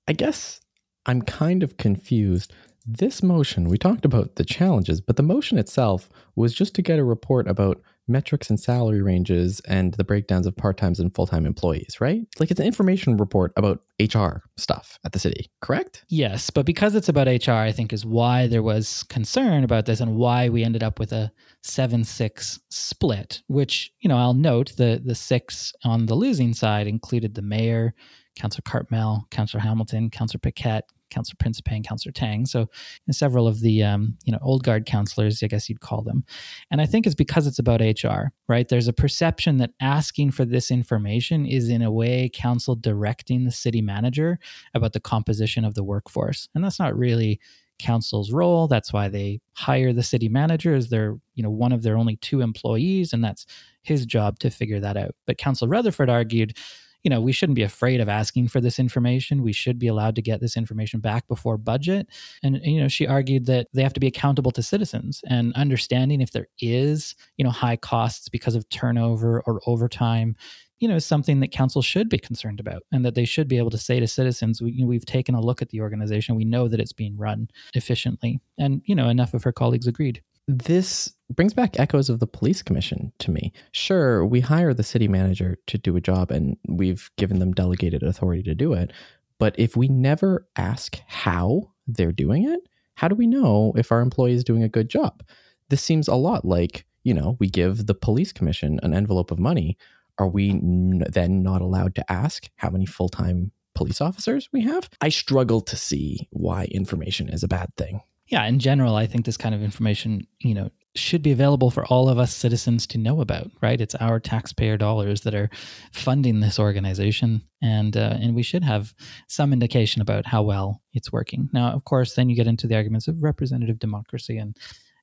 I 0.08 0.12
guess 0.12 0.60
I'm 1.06 1.22
kind 1.22 1.62
of 1.62 1.76
confused. 1.76 2.52
This 2.86 3.22
motion, 3.22 3.68
we 3.68 3.78
talked 3.78 4.04
about 4.04 4.36
the 4.36 4.44
challenges, 4.44 5.00
but 5.00 5.16
the 5.16 5.22
motion 5.22 5.58
itself 5.58 6.08
was 6.34 6.52
just 6.54 6.74
to 6.74 6.82
get 6.82 6.98
a 6.98 7.04
report 7.04 7.46
about 7.46 7.80
metrics 8.10 8.50
and 8.50 8.60
salary 8.60 9.00
ranges 9.00 9.60
and 9.68 9.94
the 9.94 10.04
breakdowns 10.04 10.46
of 10.46 10.56
part-times 10.56 11.00
and 11.00 11.14
full-time 11.14 11.46
employees, 11.46 12.00
right? 12.00 12.22
Like 12.38 12.50
it's 12.50 12.60
an 12.60 12.66
information 12.66 13.16
report 13.16 13.52
about 13.56 13.80
HR 13.98 14.42
stuff 14.56 14.98
at 15.04 15.12
the 15.12 15.18
city, 15.18 15.50
correct? 15.60 16.04
Yes, 16.08 16.50
but 16.50 16.66
because 16.66 16.94
it's 16.94 17.08
about 17.08 17.26
HR, 17.26 17.52
I 17.52 17.72
think 17.72 17.92
is 17.92 18.04
why 18.04 18.46
there 18.46 18.62
was 18.62 19.04
concern 19.04 19.64
about 19.64 19.86
this 19.86 20.00
and 20.00 20.16
why 20.16 20.48
we 20.48 20.64
ended 20.64 20.82
up 20.82 20.98
with 20.98 21.12
a 21.12 21.32
7-6 21.64 22.58
split, 22.70 23.42
which, 23.46 23.92
you 24.00 24.08
know, 24.08 24.16
I'll 24.16 24.34
note 24.34 24.72
the 24.76 25.00
the 25.04 25.14
6 25.14 25.72
on 25.84 26.06
the 26.06 26.14
losing 26.14 26.52
side 26.54 26.86
included 26.86 27.34
the 27.34 27.42
mayor, 27.42 27.94
Councillor 28.36 28.62
Cartmell, 28.62 29.30
Councillor 29.30 29.60
Hamilton, 29.60 30.10
Councillor 30.10 30.40
Paquette, 30.40 30.84
Councillor 31.10 31.36
Principe 31.38 31.74
and 31.74 31.86
Councillor 31.86 32.12
Tang. 32.12 32.46
So 32.46 32.68
several 33.10 33.46
of 33.46 33.60
the 33.60 33.82
um, 33.82 34.16
you 34.24 34.32
know 34.32 34.38
old 34.42 34.64
guard 34.64 34.86
councillors, 34.86 35.42
I 35.42 35.46
guess 35.46 35.68
you'd 35.68 35.80
call 35.80 36.02
them. 36.02 36.24
And 36.70 36.80
I 36.80 36.86
think 36.86 37.06
it's 37.06 37.14
because 37.14 37.46
it's 37.46 37.58
about 37.58 37.80
HR, 37.80 38.32
right? 38.48 38.68
There's 38.68 38.88
a 38.88 38.92
perception 38.92 39.58
that 39.58 39.70
asking 39.80 40.30
for 40.32 40.44
this 40.44 40.70
information 40.70 41.46
is 41.46 41.68
in 41.68 41.82
a 41.82 41.90
way 41.90 42.30
council 42.32 42.74
directing 42.74 43.44
the 43.44 43.50
city 43.50 43.82
manager 43.82 44.38
about 44.74 44.92
the 44.92 45.00
composition 45.00 45.64
of 45.64 45.74
the 45.74 45.84
workforce, 45.84 46.48
and 46.54 46.64
that's 46.64 46.78
not 46.78 46.96
really 46.96 47.40
council's 47.80 48.30
role 48.30 48.68
that's 48.68 48.92
why 48.92 49.08
they 49.08 49.40
hire 49.54 49.92
the 49.92 50.02
city 50.02 50.28
manager 50.28 50.74
as 50.74 50.90
they're 50.90 51.16
you 51.34 51.42
know 51.42 51.48
one 51.50 51.72
of 51.72 51.82
their 51.82 51.96
only 51.96 52.16
two 52.16 52.42
employees 52.42 53.14
and 53.14 53.24
that's 53.24 53.46
his 53.82 54.04
job 54.04 54.38
to 54.38 54.50
figure 54.50 54.78
that 54.78 54.98
out 54.98 55.14
but 55.26 55.38
council 55.38 55.66
rutherford 55.66 56.10
argued 56.10 56.54
you 57.02 57.10
know, 57.10 57.20
we 57.20 57.32
shouldn't 57.32 57.56
be 57.56 57.62
afraid 57.62 58.00
of 58.00 58.08
asking 58.08 58.48
for 58.48 58.60
this 58.60 58.78
information. 58.78 59.42
We 59.42 59.52
should 59.52 59.78
be 59.78 59.86
allowed 59.86 60.16
to 60.16 60.22
get 60.22 60.40
this 60.40 60.56
information 60.56 61.00
back 61.00 61.26
before 61.28 61.56
budget. 61.56 62.08
And, 62.42 62.60
you 62.62 62.80
know, 62.80 62.88
she 62.88 63.06
argued 63.06 63.46
that 63.46 63.68
they 63.72 63.82
have 63.82 63.94
to 63.94 64.00
be 64.00 64.06
accountable 64.06 64.50
to 64.52 64.62
citizens 64.62 65.22
and 65.26 65.54
understanding 65.54 66.20
if 66.20 66.32
there 66.32 66.48
is, 66.58 67.14
you 67.36 67.44
know, 67.44 67.50
high 67.50 67.76
costs 67.76 68.28
because 68.28 68.54
of 68.54 68.68
turnover 68.68 69.42
or 69.46 69.60
overtime 69.66 70.36
you 70.80 70.88
know, 70.88 70.96
is 70.96 71.04
something 71.04 71.40
that 71.40 71.52
council 71.52 71.82
should 71.82 72.08
be 72.08 72.18
concerned 72.18 72.58
about 72.58 72.82
and 72.90 73.04
that 73.04 73.14
they 73.14 73.26
should 73.26 73.46
be 73.46 73.58
able 73.58 73.70
to 73.70 73.78
say 73.78 74.00
to 74.00 74.08
citizens, 74.08 74.62
we, 74.62 74.72
you 74.72 74.80
know, 74.80 74.86
we've 74.86 75.04
taken 75.04 75.34
a 75.34 75.40
look 75.40 75.60
at 75.60 75.68
the 75.68 75.80
organization. 75.82 76.36
We 76.36 76.46
know 76.46 76.68
that 76.68 76.80
it's 76.80 76.94
being 76.94 77.18
run 77.18 77.48
efficiently. 77.74 78.40
And, 78.58 78.80
you 78.86 78.94
know, 78.94 79.10
enough 79.10 79.34
of 79.34 79.44
her 79.44 79.52
colleagues 79.52 79.86
agreed. 79.86 80.22
This 80.50 81.14
brings 81.32 81.54
back 81.54 81.78
echoes 81.78 82.10
of 82.10 82.18
the 82.18 82.26
police 82.26 82.60
commission 82.60 83.12
to 83.20 83.30
me. 83.30 83.52
Sure, 83.70 84.26
we 84.26 84.40
hire 84.40 84.74
the 84.74 84.82
city 84.82 85.06
manager 85.06 85.56
to 85.68 85.78
do 85.78 85.94
a 85.94 86.00
job 86.00 86.32
and 86.32 86.56
we've 86.66 87.08
given 87.16 87.38
them 87.38 87.52
delegated 87.52 88.02
authority 88.02 88.42
to 88.42 88.54
do 88.56 88.72
it. 88.72 88.92
But 89.38 89.54
if 89.60 89.76
we 89.76 89.86
never 89.86 90.48
ask 90.56 90.98
how 91.06 91.70
they're 91.86 92.10
doing 92.10 92.50
it, 92.50 92.60
how 92.94 93.06
do 93.06 93.14
we 93.14 93.28
know 93.28 93.72
if 93.76 93.92
our 93.92 94.00
employee 94.00 94.32
is 94.32 94.42
doing 94.42 94.64
a 94.64 94.68
good 94.68 94.88
job? 94.88 95.22
This 95.68 95.84
seems 95.84 96.08
a 96.08 96.16
lot 96.16 96.44
like, 96.44 96.84
you 97.04 97.14
know, 97.14 97.36
we 97.38 97.48
give 97.48 97.86
the 97.86 97.94
police 97.94 98.32
commission 98.32 98.80
an 98.82 98.92
envelope 98.92 99.30
of 99.30 99.38
money. 99.38 99.78
Are 100.18 100.28
we 100.28 100.50
n- 100.50 101.04
then 101.08 101.44
not 101.44 101.62
allowed 101.62 101.94
to 101.94 102.12
ask 102.12 102.50
how 102.56 102.70
many 102.70 102.86
full 102.86 103.08
time 103.08 103.52
police 103.76 104.00
officers 104.00 104.48
we 104.52 104.62
have? 104.62 104.90
I 105.00 105.10
struggle 105.10 105.60
to 105.60 105.76
see 105.76 106.26
why 106.30 106.64
information 106.72 107.28
is 107.28 107.44
a 107.44 107.48
bad 107.48 107.68
thing 107.76 108.00
yeah, 108.30 108.46
in 108.46 108.60
general, 108.60 108.94
I 108.94 109.06
think 109.06 109.26
this 109.26 109.36
kind 109.36 109.54
of 109.54 109.62
information, 109.62 110.26
you 110.38 110.54
know, 110.54 110.70
should 110.96 111.22
be 111.22 111.32
available 111.32 111.70
for 111.70 111.84
all 111.86 112.08
of 112.08 112.18
us 112.18 112.34
citizens 112.34 112.86
to 112.88 112.98
know 112.98 113.20
about, 113.20 113.50
right? 113.60 113.80
It's 113.80 113.94
our 113.96 114.18
taxpayer 114.18 114.76
dollars 114.76 115.20
that 115.22 115.34
are 115.34 115.50
funding 115.92 116.40
this 116.40 116.58
organization, 116.58 117.42
and 117.62 117.96
uh, 117.96 118.16
and 118.20 118.34
we 118.34 118.42
should 118.42 118.64
have 118.64 118.94
some 119.28 119.52
indication 119.52 120.00
about 120.00 120.26
how 120.26 120.42
well 120.42 120.80
it's 120.92 121.12
working. 121.12 121.48
Now, 121.52 121.70
of 121.70 121.84
course, 121.84 122.14
then 122.14 122.28
you 122.28 122.36
get 122.36 122.46
into 122.46 122.66
the 122.66 122.76
arguments 122.76 123.08
of 123.08 123.22
representative 123.22 123.78
democracy 123.78 124.38
and 124.38 124.56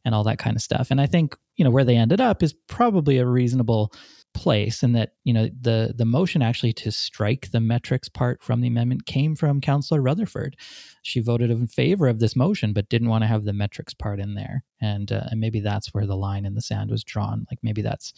and 0.06 0.16
all 0.16 0.24
that 0.24 0.40
kind 0.40 0.56
of 0.56 0.62
stuff. 0.62 0.90
And 0.90 1.02
I 1.02 1.06
think 1.06 1.36
you 1.56 1.66
know 1.66 1.72
where 1.72 1.86
they 1.86 1.98
ended 1.98 2.22
up 2.22 2.44
is 2.44 2.54
probably 2.54 3.18
a 3.18 3.26
reasonable 3.26 3.94
place 4.38 4.84
and 4.84 4.96
that 4.96 5.14
you 5.24 5.34
know 5.34 5.50
the 5.60 5.94
the 5.98 6.06
motion 6.06 6.44
actually 6.44 6.72
to 6.72 6.92
strike 6.92 7.50
the 7.52 7.60
metrics 7.60 8.08
part 8.08 8.44
from 8.44 8.62
the 8.62 8.68
amendment 8.68 9.08
came 9.08 9.36
from 9.36 9.60
councillor 9.60 10.00
rutherford. 10.00 10.56
She 11.02 11.22
voted 11.22 11.50
in 11.50 11.66
favor 11.66 12.08
of 12.08 12.20
this 12.20 12.36
motion 12.36 12.72
but 12.72 12.88
didn't 12.88 13.10
want 13.10 13.24
to 13.24 13.28
have 13.28 13.46
the 13.46 13.54
metrics 13.54 13.96
part 13.96 14.20
in 14.20 14.36
there. 14.36 14.64
And 14.80 15.12
uh, 15.12 15.24
and 15.32 15.40
maybe 15.40 15.60
that's 15.60 15.92
where 15.92 16.06
the 16.06 16.16
line 16.16 16.46
in 16.46 16.54
the 16.54 16.62
sand 16.62 16.92
was 16.92 17.04
drawn. 17.04 17.48
Like 17.50 17.60
maybe 17.64 17.82
that's 17.82 18.14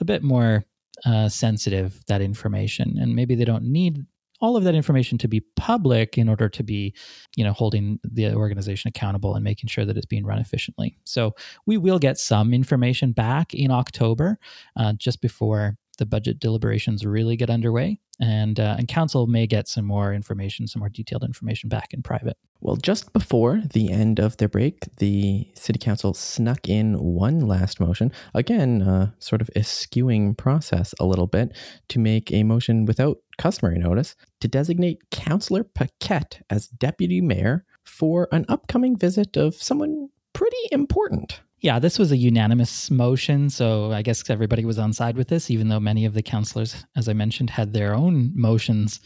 a 0.00 0.04
bit 0.04 0.22
more 0.22 0.64
uh, 1.04 1.28
sensitive 1.28 2.00
that 2.06 2.20
information. 2.20 2.96
And 3.00 3.16
maybe 3.16 3.34
they 3.34 3.44
don't 3.44 3.64
need 3.64 3.98
all 4.44 4.58
of 4.58 4.64
that 4.64 4.74
information 4.74 5.16
to 5.16 5.26
be 5.26 5.40
public 5.56 6.18
in 6.18 6.28
order 6.28 6.50
to 6.50 6.62
be, 6.62 6.94
you 7.34 7.42
know, 7.42 7.54
holding 7.54 7.98
the 8.04 8.34
organization 8.34 8.88
accountable 8.88 9.34
and 9.34 9.42
making 9.42 9.68
sure 9.68 9.86
that 9.86 9.96
it's 9.96 10.04
being 10.04 10.26
run 10.26 10.38
efficiently. 10.38 10.98
So 11.04 11.34
we 11.64 11.78
will 11.78 11.98
get 11.98 12.18
some 12.18 12.52
information 12.52 13.12
back 13.12 13.54
in 13.54 13.70
October, 13.70 14.38
uh, 14.76 14.92
just 14.98 15.22
before 15.22 15.78
the 15.96 16.04
budget 16.04 16.40
deliberations 16.40 17.06
really 17.06 17.36
get 17.36 17.48
underway, 17.48 17.98
and 18.20 18.60
uh, 18.60 18.76
and 18.78 18.86
council 18.86 19.26
may 19.26 19.46
get 19.46 19.66
some 19.66 19.86
more 19.86 20.12
information, 20.12 20.66
some 20.66 20.80
more 20.80 20.90
detailed 20.90 21.24
information 21.24 21.70
back 21.70 21.94
in 21.94 22.02
private. 22.02 22.36
Well, 22.64 22.76
just 22.76 23.12
before 23.12 23.60
the 23.74 23.92
end 23.92 24.18
of 24.18 24.38
their 24.38 24.48
break, 24.48 24.86
the 24.96 25.46
city 25.54 25.78
council 25.78 26.14
snuck 26.14 26.66
in 26.66 26.94
one 26.94 27.40
last 27.40 27.78
motion, 27.78 28.10
again, 28.32 28.80
uh, 28.80 29.10
sort 29.18 29.42
of 29.42 29.50
eschewing 29.54 30.34
process 30.34 30.94
a 30.98 31.04
little 31.04 31.26
bit, 31.26 31.54
to 31.90 31.98
make 31.98 32.32
a 32.32 32.42
motion 32.42 32.86
without 32.86 33.18
customary 33.36 33.76
notice 33.78 34.16
to 34.40 34.48
designate 34.48 35.10
Councillor 35.10 35.62
Paquette 35.62 36.40
as 36.48 36.68
deputy 36.68 37.20
mayor 37.20 37.66
for 37.84 38.28
an 38.32 38.46
upcoming 38.48 38.96
visit 38.96 39.36
of 39.36 39.54
someone 39.56 40.08
pretty 40.32 40.56
important. 40.72 41.42
Yeah, 41.64 41.78
this 41.78 41.98
was 41.98 42.12
a 42.12 42.16
unanimous 42.18 42.90
motion, 42.90 43.48
so 43.48 43.90
I 43.90 44.02
guess 44.02 44.28
everybody 44.28 44.66
was 44.66 44.78
on 44.78 44.92
side 44.92 45.16
with 45.16 45.28
this, 45.28 45.50
even 45.50 45.68
though 45.68 45.80
many 45.80 46.04
of 46.04 46.12
the 46.12 46.22
councillors, 46.22 46.84
as 46.94 47.08
I 47.08 47.14
mentioned, 47.14 47.48
had 47.48 47.72
their 47.72 47.94
own 47.94 48.32
motions 48.34 49.00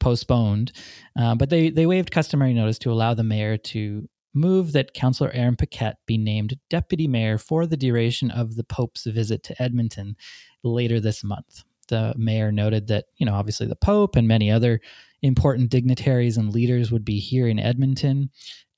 postponed. 0.00 0.72
Uh, 1.16 1.36
but 1.36 1.50
they 1.50 1.70
they 1.70 1.86
waived 1.86 2.10
customary 2.10 2.52
notice 2.52 2.80
to 2.80 2.90
allow 2.90 3.14
the 3.14 3.22
mayor 3.22 3.56
to 3.56 4.08
move 4.34 4.72
that 4.72 4.92
Councillor 4.92 5.30
Aaron 5.32 5.54
Paquette 5.54 5.98
be 6.06 6.18
named 6.18 6.58
deputy 6.68 7.06
mayor 7.06 7.38
for 7.38 7.64
the 7.64 7.76
duration 7.76 8.32
of 8.32 8.56
the 8.56 8.64
Pope's 8.64 9.04
visit 9.04 9.44
to 9.44 9.62
Edmonton 9.62 10.16
later 10.64 10.98
this 10.98 11.22
month. 11.22 11.62
The 11.86 12.12
mayor 12.16 12.50
noted 12.50 12.88
that, 12.88 13.04
you 13.18 13.26
know, 13.26 13.34
obviously 13.34 13.68
the 13.68 13.76
Pope 13.76 14.16
and 14.16 14.26
many 14.26 14.50
other 14.50 14.80
important 15.22 15.70
dignitaries 15.70 16.36
and 16.36 16.52
leaders 16.52 16.90
would 16.90 17.04
be 17.04 17.20
here 17.20 17.46
in 17.46 17.60
Edmonton. 17.60 18.30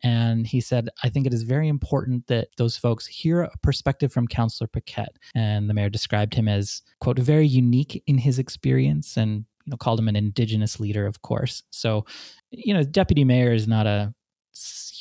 And 0.03 0.47
he 0.47 0.61
said, 0.61 0.89
I 1.03 1.09
think 1.09 1.27
it 1.27 1.35
is 1.35 1.43
very 1.43 1.69
important 1.69 2.27
that 2.27 2.49
those 2.57 2.77
folks 2.77 3.07
hear 3.07 3.43
a 3.43 3.59
perspective 3.63 4.13
from 4.13 4.27
Councillor 4.27 4.69
Paquette. 4.69 5.17
And 5.35 5.69
the 5.71 5.75
mayor 5.75 5.91
described 5.91 6.35
him 6.35 6.49
as, 6.49 6.83
quote, 7.01 7.19
very 7.19 7.47
unique 7.47 8.03
in 8.07 8.19
his 8.19 8.39
experience 8.39 9.17
and 9.17 9.45
you 9.65 9.71
know, 9.71 9.77
called 9.77 10.01
him 10.01 10.09
an 10.09 10.17
indigenous 10.17 10.81
leader, 10.81 11.07
of 11.07 11.23
course. 11.23 11.63
So, 11.71 12.05
you 12.51 12.75
know, 12.75 12.83
deputy 12.83 13.25
mayor 13.25 13.53
is 13.53 13.69
not 13.69 13.87
a 13.87 14.13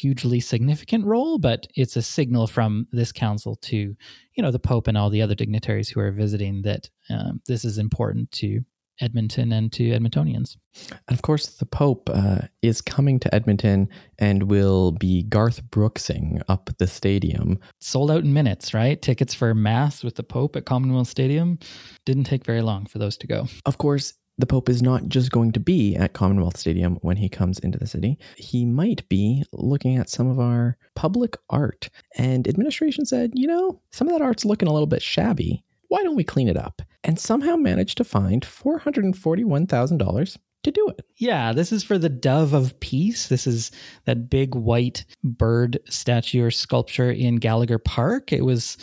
hugely 0.02 0.40
significant 0.40 1.06
role, 1.06 1.38
but 1.38 1.68
it's 1.76 1.96
a 1.96 2.02
signal 2.02 2.48
from 2.48 2.88
this 2.92 3.12
council 3.12 3.56
to, 3.58 3.78
you 3.78 4.44
know, 4.44 4.52
the 4.52 4.60
Pope 4.60 4.88
and 4.88 4.98
all 4.98 5.10
the 5.10 5.22
other 5.22 5.36
dignitaries 5.36 5.90
who 5.90 6.00
are 6.00 6.12
visiting 6.12 6.62
that 6.64 6.90
um, 7.10 7.42
this 7.48 7.66
is 7.66 7.78
important 7.78 8.32
to 8.32 8.62
Edmonton 9.02 9.52
and 9.52 9.72
to 9.74 9.84
Edmontonians. 9.92 10.58
And 10.92 11.18
of 11.18 11.22
course, 11.22 11.48
the 11.48 11.66
Pope 11.66 12.10
uh, 12.14 12.42
is 12.62 12.82
coming 12.82 13.20
to 13.20 13.34
Edmonton 13.36 13.90
and 14.20 14.44
will 14.44 14.92
be 14.92 15.24
Garth 15.24 15.64
Brooksing 15.70 16.42
up 16.48 16.70
the 16.78 16.88
stadium. 16.88 17.60
Sold 17.80 18.12
out 18.12 18.24
in 18.24 18.34
minutes, 18.34 18.74
right? 18.74 19.02
Tickets 19.02 19.34
for 19.34 19.54
Mass 19.54 20.04
with 20.04 20.16
the 20.16 20.24
Pope 20.24 20.56
at 20.56 20.66
Commonwealth 20.66 21.08
Stadium 21.08 21.60
didn't 22.06 22.26
take 22.26 22.46
very 22.46 22.62
long 22.62 22.86
for 22.86 23.00
those 23.00 23.18
to 23.18 23.28
go. 23.28 23.48
Of 23.66 23.78
course, 23.78 24.14
the 24.38 24.48
Pope 24.48 24.70
is 24.70 24.82
not 24.82 25.08
just 25.08 25.32
going 25.32 25.52
to 25.52 25.60
be 25.60 25.96
at 25.96 26.14
Commonwealth 26.14 26.58
Stadium 26.58 26.98
when 27.02 27.18
he 27.18 27.30
comes 27.30 27.60
into 27.60 27.78
the 27.78 27.86
city. 27.86 28.18
He 28.38 28.66
might 28.66 29.08
be 29.08 29.44
looking 29.52 29.98
at 29.98 30.10
some 30.10 30.28
of 30.28 30.40
our 30.40 30.78
public 30.96 31.38
art. 31.50 31.90
And 32.18 32.48
administration 32.48 33.06
said, 33.06 33.32
you 33.36 33.46
know, 33.46 33.82
some 33.92 34.08
of 34.08 34.14
that 34.14 34.24
art's 34.24 34.46
looking 34.46 34.68
a 34.68 34.74
little 34.74 34.88
bit 34.88 35.02
shabby 35.02 35.64
why 35.92 36.02
don't 36.04 36.16
we 36.16 36.24
clean 36.24 36.48
it 36.48 36.56
up? 36.56 36.82
And 37.04 37.20
somehow 37.20 37.58
managed 37.58 37.98
to 37.98 38.06
find 38.06 38.44
$441,000 38.44 40.38
to 40.64 40.72
do 40.72 40.88
it. 40.88 41.06
Yeah, 41.18 41.52
this 41.52 41.74
is 41.74 41.84
for 41.84 41.98
the 41.98 42.08
Dove 42.08 42.54
of 42.54 42.80
Peace. 42.80 43.28
This 43.28 43.46
is 43.46 43.72
that 44.06 44.30
big 44.30 44.56
white 44.56 45.04
bird 45.22 45.80
statue 45.90 46.46
or 46.46 46.52
sculpture 46.52 47.12
in 47.12 47.36
Gallagher 47.36 47.78
Park. 47.78 48.32
It 48.32 48.46
was 48.46 48.78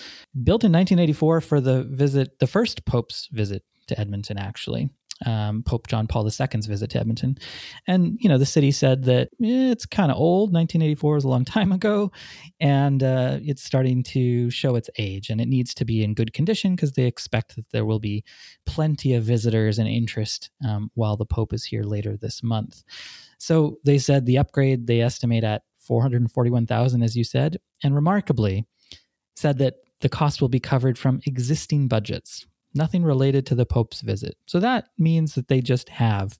built 0.44 0.64
in 0.64 0.72
1984 0.72 1.40
for 1.40 1.62
the 1.62 1.84
visit, 1.84 2.38
the 2.40 2.46
first 2.46 2.84
Pope's 2.84 3.28
visit 3.32 3.62
to 3.86 3.98
Edmonton, 3.98 4.36
actually 4.36 4.90
um, 5.26 5.62
Pope 5.62 5.86
John 5.86 6.06
Paul 6.06 6.24
II's 6.26 6.66
visit 6.66 6.90
to 6.90 7.00
Edmonton. 7.00 7.38
And, 7.86 8.18
you 8.20 8.28
know, 8.28 8.38
the 8.38 8.46
city 8.46 8.70
said 8.70 9.04
that 9.04 9.28
eh, 9.42 9.70
it's 9.70 9.86
kind 9.86 10.10
of 10.10 10.18
old. 10.18 10.52
1984 10.52 11.16
is 11.16 11.24
a 11.24 11.28
long 11.28 11.44
time 11.46 11.72
ago. 11.72 12.12
And 12.60 13.02
uh, 13.02 13.38
it's 13.42 13.62
starting 13.62 14.02
to 14.04 14.50
show 14.50 14.76
its 14.76 14.90
age 14.98 15.30
and 15.30 15.40
it 15.40 15.48
needs 15.48 15.74
to 15.74 15.84
be 15.84 16.02
in 16.02 16.14
good 16.14 16.32
condition 16.32 16.74
because 16.74 16.92
they 16.92 17.04
expect 17.04 17.56
that 17.56 17.68
there 17.70 17.84
will 17.84 18.00
be 18.00 18.24
plenty 18.66 19.14
of 19.14 19.24
visitors 19.24 19.78
and 19.78 19.88
interest 19.88 20.50
um, 20.66 20.90
while 20.94 21.16
the 21.16 21.26
Pope 21.26 21.52
is 21.52 21.64
here 21.64 21.82
later 21.82 22.16
this 22.16 22.42
month. 22.42 22.82
So 23.38 23.78
they 23.84 23.98
said 23.98 24.26
the 24.26 24.38
upgrade 24.38 24.86
they 24.86 25.00
estimate 25.00 25.44
at 25.44 25.62
441,000 25.78 27.02
as 27.02 27.16
you 27.16 27.24
said 27.24 27.58
and 27.82 27.94
remarkably 27.94 28.66
said 29.36 29.58
that 29.58 29.76
the 30.00 30.08
cost 30.08 30.40
will 30.40 30.48
be 30.48 30.60
covered 30.60 30.98
from 30.98 31.20
existing 31.24 31.88
budgets 31.88 32.46
nothing 32.74 33.02
related 33.02 33.46
to 33.46 33.54
the 33.54 33.66
Pope's 33.66 34.00
visit. 34.00 34.36
So 34.46 34.60
that 34.60 34.88
means 34.98 35.34
that 35.34 35.48
they 35.48 35.60
just 35.60 35.88
have 35.88 36.38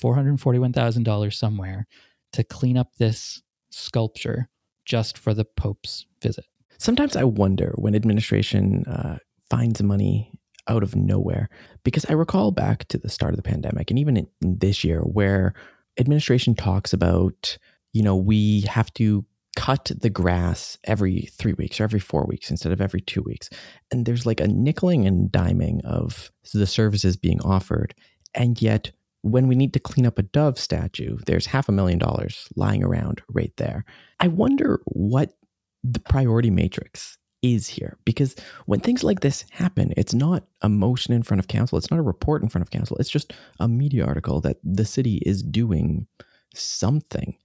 $441,000 0.00 1.34
somewhere 1.34 1.86
to 2.32 2.44
clean 2.44 2.76
up 2.76 2.92
this 2.98 3.42
sculpture 3.70 4.48
just 4.84 5.18
for 5.18 5.34
the 5.34 5.44
Pope's 5.44 6.06
visit. 6.22 6.44
Sometimes 6.78 7.16
I 7.16 7.24
wonder 7.24 7.72
when 7.76 7.94
administration 7.94 8.84
uh, 8.84 9.18
finds 9.50 9.82
money 9.82 10.32
out 10.68 10.82
of 10.82 10.96
nowhere, 10.96 11.48
because 11.84 12.04
I 12.08 12.12
recall 12.12 12.50
back 12.50 12.88
to 12.88 12.98
the 12.98 13.08
start 13.08 13.32
of 13.32 13.36
the 13.36 13.42
pandemic 13.42 13.90
and 13.90 13.98
even 13.98 14.16
in 14.16 14.28
this 14.40 14.84
year 14.84 15.00
where 15.00 15.54
administration 15.98 16.54
talks 16.54 16.92
about, 16.92 17.56
you 17.92 18.02
know, 18.02 18.16
we 18.16 18.62
have 18.62 18.92
to 18.94 19.24
cut 19.56 19.90
the 20.00 20.10
grass 20.10 20.78
every 20.84 21.22
three 21.32 21.54
weeks 21.54 21.80
or 21.80 21.84
every 21.84 21.98
four 21.98 22.24
weeks 22.26 22.50
instead 22.50 22.72
of 22.72 22.80
every 22.80 23.00
two 23.00 23.22
weeks. 23.22 23.50
And 23.90 24.06
there's 24.06 24.26
like 24.26 24.40
a 24.40 24.46
nickeling 24.46 25.06
and 25.06 25.30
diming 25.32 25.84
of 25.84 26.30
the 26.54 26.66
services 26.66 27.16
being 27.16 27.40
offered. 27.40 27.94
And 28.34 28.60
yet, 28.62 28.92
when 29.22 29.48
we 29.48 29.56
need 29.56 29.72
to 29.72 29.80
clean 29.80 30.06
up 30.06 30.18
a 30.18 30.22
dove 30.22 30.58
statue, 30.58 31.16
there's 31.26 31.46
half 31.46 31.68
a 31.68 31.72
million 31.72 31.98
dollars 31.98 32.48
lying 32.54 32.84
around 32.84 33.22
right 33.28 33.52
there. 33.56 33.84
I 34.20 34.28
wonder 34.28 34.80
what 34.84 35.32
the 35.82 36.00
priority 36.00 36.50
matrix 36.50 37.18
is 37.42 37.66
here 37.68 37.96
because 38.04 38.36
when 38.66 38.80
things 38.80 39.02
like 39.02 39.20
this 39.20 39.44
happen, 39.50 39.92
it's 39.96 40.14
not 40.14 40.44
a 40.62 40.68
motion 40.68 41.12
in 41.12 41.22
front 41.22 41.40
of 41.40 41.48
council, 41.48 41.78
it's 41.78 41.90
not 41.90 42.00
a 42.00 42.04
report 42.04 42.42
in 42.42 42.48
front 42.48 42.62
of 42.62 42.70
council, 42.70 42.96
it's 42.98 43.10
just 43.10 43.32
a 43.58 43.68
media 43.68 44.04
article 44.04 44.40
that 44.40 44.58
the 44.62 44.84
city 44.84 45.20
is 45.24 45.42
doing 45.42 46.06
something. 46.54 47.36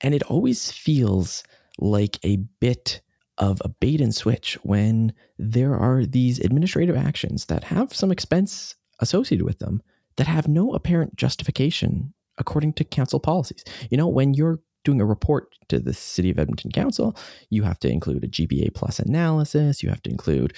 And 0.00 0.14
it 0.14 0.22
always 0.24 0.70
feels 0.70 1.42
like 1.78 2.18
a 2.24 2.36
bit 2.60 3.00
of 3.38 3.60
a 3.64 3.68
bait 3.68 4.00
and 4.00 4.14
switch 4.14 4.54
when 4.62 5.12
there 5.38 5.76
are 5.76 6.06
these 6.06 6.38
administrative 6.38 6.96
actions 6.96 7.46
that 7.46 7.64
have 7.64 7.92
some 7.92 8.10
expense 8.10 8.74
associated 9.00 9.44
with 9.44 9.58
them 9.58 9.82
that 10.16 10.26
have 10.26 10.48
no 10.48 10.72
apparent 10.72 11.16
justification 11.16 12.14
according 12.38 12.72
to 12.74 12.84
council 12.84 13.20
policies. 13.20 13.64
You 13.90 13.98
know, 13.98 14.08
when 14.08 14.34
you're 14.34 14.60
doing 14.84 15.00
a 15.00 15.06
report 15.06 15.54
to 15.68 15.80
the 15.80 15.92
City 15.92 16.30
of 16.30 16.38
Edmonton 16.38 16.70
Council, 16.70 17.16
you 17.50 17.64
have 17.64 17.78
to 17.80 17.88
include 17.90 18.22
a 18.22 18.28
GBA 18.28 18.72
plus 18.74 18.98
analysis, 19.00 19.82
you 19.82 19.88
have 19.88 20.02
to 20.02 20.10
include 20.10 20.54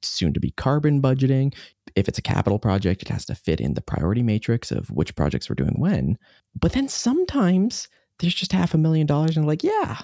soon 0.00 0.32
to 0.32 0.40
be 0.40 0.52
carbon 0.52 1.02
budgeting. 1.02 1.52
If 1.96 2.08
it's 2.08 2.18
a 2.18 2.22
capital 2.22 2.58
project, 2.58 3.02
it 3.02 3.08
has 3.08 3.24
to 3.26 3.34
fit 3.34 3.60
in 3.60 3.74
the 3.74 3.80
priority 3.80 4.22
matrix 4.22 4.70
of 4.70 4.90
which 4.90 5.16
projects 5.16 5.48
we're 5.50 5.56
doing 5.56 5.74
when. 5.78 6.18
But 6.58 6.72
then 6.72 6.88
sometimes 6.88 7.88
there's 8.18 8.34
just 8.34 8.52
half 8.52 8.74
a 8.74 8.78
million 8.78 9.06
dollars 9.06 9.36
and 9.36 9.46
like, 9.46 9.62
yeah, 9.62 10.00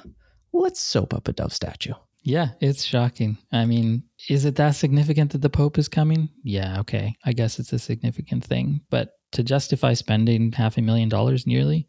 let's 0.53 0.81
soap 0.81 1.15
up 1.15 1.29
a 1.29 1.33
dove 1.33 1.53
statue. 1.53 1.95
Yeah, 2.23 2.51
it's 2.61 2.85
shocking. 2.85 3.39
I 3.51 3.65
mean, 3.65 4.03
is 4.29 4.45
it 4.45 4.57
that 4.57 4.73
significant 4.73 5.33
that 5.33 5.41
the 5.41 5.49
Pope 5.49 5.79
is 5.79 5.89
coming? 5.89 6.29
Yeah, 6.45 6.81
okay. 6.81 7.15
I 7.25 7.33
guess 7.33 7.59
it's 7.59 7.73
a 7.73 7.79
significant 7.79 8.45
thing. 8.45 8.83
But 8.91 9.13
to 9.33 9.43
justify 9.43 9.95
spending 9.95 10.53
half 10.53 10.77
a 10.77 10.83
million 10.83 11.09
dollars 11.09 11.47
nearly, 11.47 11.87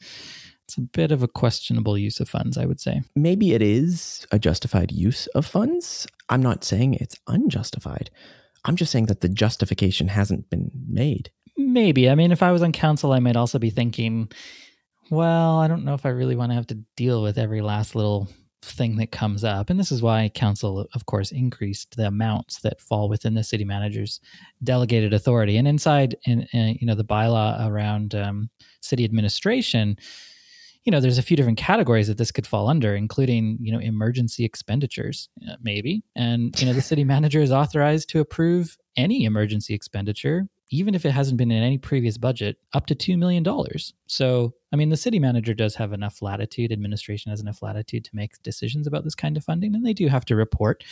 it's 0.66 0.78
a 0.78 0.82
bit 0.82 1.12
of 1.12 1.22
a 1.22 1.28
questionable 1.28 1.98
use 1.98 2.22
of 2.22 2.30
funds, 2.30 2.58
I 2.58 2.66
would 2.66 2.80
say. 2.80 3.02
Maybe 3.14 3.54
it 3.54 3.62
is 3.62 4.26
a 4.32 4.40
justified 4.40 4.92
use 4.92 5.28
of 5.28 5.46
funds. 5.46 6.08
I'm 6.30 6.42
not 6.42 6.64
saying 6.64 6.94
it's 6.94 7.18
unjustified. 7.28 8.10
I'm 8.64 8.78
just 8.78 8.92
saying 8.92 9.08
that 9.08 9.20
the 9.20 9.28
justification 9.28 10.08
hasn't 10.08 10.50
been 10.50 10.72
made. 10.88 11.32
Maybe. 11.58 12.10
I 12.10 12.16
mean, 12.16 12.32
if 12.32 12.42
I 12.42 12.54
was 12.54 12.62
on 12.62 12.72
council, 12.72 13.12
I 13.12 13.20
might 13.20 13.36
also 13.36 13.60
be 13.60 13.70
thinking, 13.70 14.32
well, 15.12 15.60
I 15.60 15.68
don't 15.68 15.84
know 15.84 15.94
if 15.94 16.06
I 16.06 16.10
really 16.10 16.38
want 16.38 16.52
to 16.52 16.56
have 16.56 16.68
to 16.68 16.80
deal 16.96 17.22
with 17.22 17.38
every 17.38 17.62
last 17.62 17.96
little 17.96 18.30
thing 18.62 18.96
that 18.96 19.12
comes 19.12 19.44
up. 19.44 19.70
And 19.70 19.78
this 19.78 19.92
is 19.92 20.02
why 20.02 20.30
council, 20.30 20.88
of 20.94 21.06
course, 21.06 21.32
increased 21.32 21.98
the 21.98 22.08
amounts 22.08 22.62
that 22.62 22.80
fall 22.80 23.10
within 23.10 23.34
the 23.34 23.44
city 23.44 23.66
manager's 23.66 24.22
delegated 24.64 25.14
authority. 25.14 25.58
And 25.58 25.68
inside, 25.68 26.16
in, 26.26 26.44
in 26.54 26.78
you 26.80 26.88
know, 26.88 26.96
the 26.96 27.04
bylaw 27.04 27.68
around 27.68 28.16
um, 28.16 28.50
city 28.82 29.04
administration, 29.04 29.98
you 30.86 30.92
know, 30.92 31.02
there's 31.02 31.18
a 31.18 31.24
few 31.24 31.36
different 31.36 31.58
categories 31.58 32.08
that 32.08 32.18
this 32.18 32.32
could 32.32 32.48
fall 32.48 32.70
under, 32.70 32.96
including, 32.96 33.58
you 33.60 33.74
know, 33.74 33.80
emergency 33.80 34.46
expenditures, 34.46 35.28
uh, 35.50 35.56
maybe. 35.62 36.04
And, 36.16 36.58
you 36.60 36.66
know, 36.68 36.74
the 36.74 36.82
city 36.82 37.04
manager 37.04 37.42
is 37.42 37.52
authorized 37.52 38.08
to 38.10 38.22
approve 38.22 38.78
any 38.96 39.26
emergency 39.26 39.74
expenditure, 39.74 40.48
even 40.70 40.96
if 40.96 41.06
it 41.06 41.12
hasn't 41.12 41.38
been 41.38 41.52
in 41.52 41.64
any 41.64 41.78
previous 41.78 42.18
budget, 42.18 42.58
up 42.74 42.86
to 42.86 42.96
$2 42.96 43.18
million. 43.18 43.46
So, 44.08 44.54
I 44.72 44.76
mean, 44.76 44.90
the 44.90 44.98
city 44.98 45.20
manager 45.20 45.54
does 45.54 45.76
have 45.76 45.94
enough 45.94 46.22
latitude, 46.22 46.72
administration 46.72 47.30
has 47.30 47.42
enough 47.42 47.62
latitude 47.62 48.06
to 48.06 48.16
make 48.16 48.42
decisions 48.44 48.88
about 48.88 49.04
this 49.04 49.16
kind 49.16 49.38
of 49.38 49.44
funding. 49.44 49.76
And 49.76 49.86
they 49.86 49.94
do 49.94 50.08
have 50.08 50.26
to 50.26 50.36
report 50.36 50.84